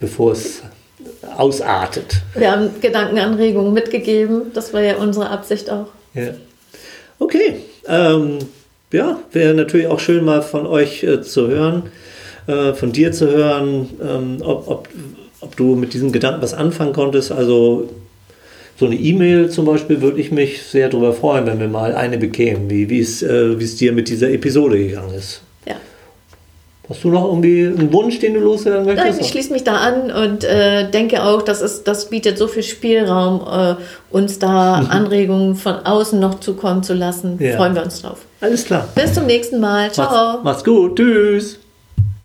Bevor 0.00 0.32
es 0.32 0.62
ausartet. 1.36 2.22
Wir 2.34 2.52
haben 2.52 2.70
Gedankenanregungen 2.80 3.72
mitgegeben. 3.72 4.52
Das 4.54 4.72
war 4.72 4.80
ja 4.80 4.96
unsere 4.96 5.30
Absicht 5.30 5.70
auch. 5.70 5.88
Ja. 6.14 6.30
Okay. 7.18 7.60
Ähm, 7.88 8.38
ja, 8.92 9.18
wäre 9.32 9.54
natürlich 9.54 9.86
auch 9.88 10.00
schön, 10.00 10.24
mal 10.24 10.42
von 10.42 10.66
euch 10.66 11.02
äh, 11.02 11.22
zu 11.22 11.48
hören, 11.48 11.84
äh, 12.46 12.72
von 12.74 12.92
dir 12.92 13.12
zu 13.12 13.28
hören, 13.28 13.88
ähm, 14.02 14.38
ob, 14.42 14.68
ob 14.68 14.88
ob 15.40 15.56
du 15.56 15.76
mit 15.76 15.94
diesem 15.94 16.12
Gedanken 16.12 16.42
was 16.42 16.54
anfangen 16.54 16.92
konntest. 16.92 17.32
Also 17.32 17.88
so 18.78 18.86
eine 18.86 18.96
E-Mail 18.96 19.50
zum 19.50 19.64
Beispiel 19.64 20.00
würde 20.02 20.20
ich 20.20 20.30
mich 20.30 20.62
sehr 20.62 20.88
darüber 20.88 21.12
freuen, 21.12 21.46
wenn 21.46 21.60
wir 21.60 21.68
mal 21.68 21.94
eine 21.94 22.18
bekämen, 22.18 22.68
wie, 22.68 22.90
wie, 22.90 23.00
es, 23.00 23.22
äh, 23.22 23.58
wie 23.58 23.64
es 23.64 23.76
dir 23.76 23.92
mit 23.92 24.08
dieser 24.08 24.30
Episode 24.30 24.76
gegangen 24.78 25.14
ist. 25.14 25.40
Ja. 25.66 25.76
Hast 26.88 27.02
du 27.02 27.10
noch 27.10 27.24
irgendwie 27.24 27.66
einen 27.66 27.92
Wunsch, 27.92 28.18
den 28.18 28.34
du 28.34 28.40
loswerden 28.40 28.84
möchtest? 28.84 29.08
Nein, 29.08 29.18
ich 29.20 29.28
schließe 29.28 29.52
mich 29.52 29.64
da 29.64 29.76
an 29.76 30.10
und 30.10 30.44
äh, 30.44 30.90
denke 30.90 31.22
auch, 31.22 31.42
dass 31.42 31.62
es, 31.62 31.84
das 31.84 32.10
bietet 32.10 32.38
so 32.38 32.48
viel 32.48 32.62
Spielraum, 32.62 33.40
äh, 33.40 33.82
uns 34.10 34.38
da 34.38 34.74
Anregungen 34.88 35.54
von 35.54 35.76
außen 35.76 36.20
noch 36.20 36.40
zukommen 36.40 36.82
zu 36.82 36.94
lassen. 36.94 37.38
Ja. 37.40 37.56
Freuen 37.56 37.74
wir 37.74 37.82
uns 37.82 38.02
drauf. 38.02 38.18
Alles 38.40 38.64
klar. 38.64 38.88
Bis 38.94 39.14
zum 39.14 39.26
nächsten 39.26 39.58
Mal. 39.58 39.90
Ciao. 39.90 40.34
Mach's, 40.34 40.44
mach's 40.44 40.64
gut. 40.64 40.96
Tschüss. 40.96 41.58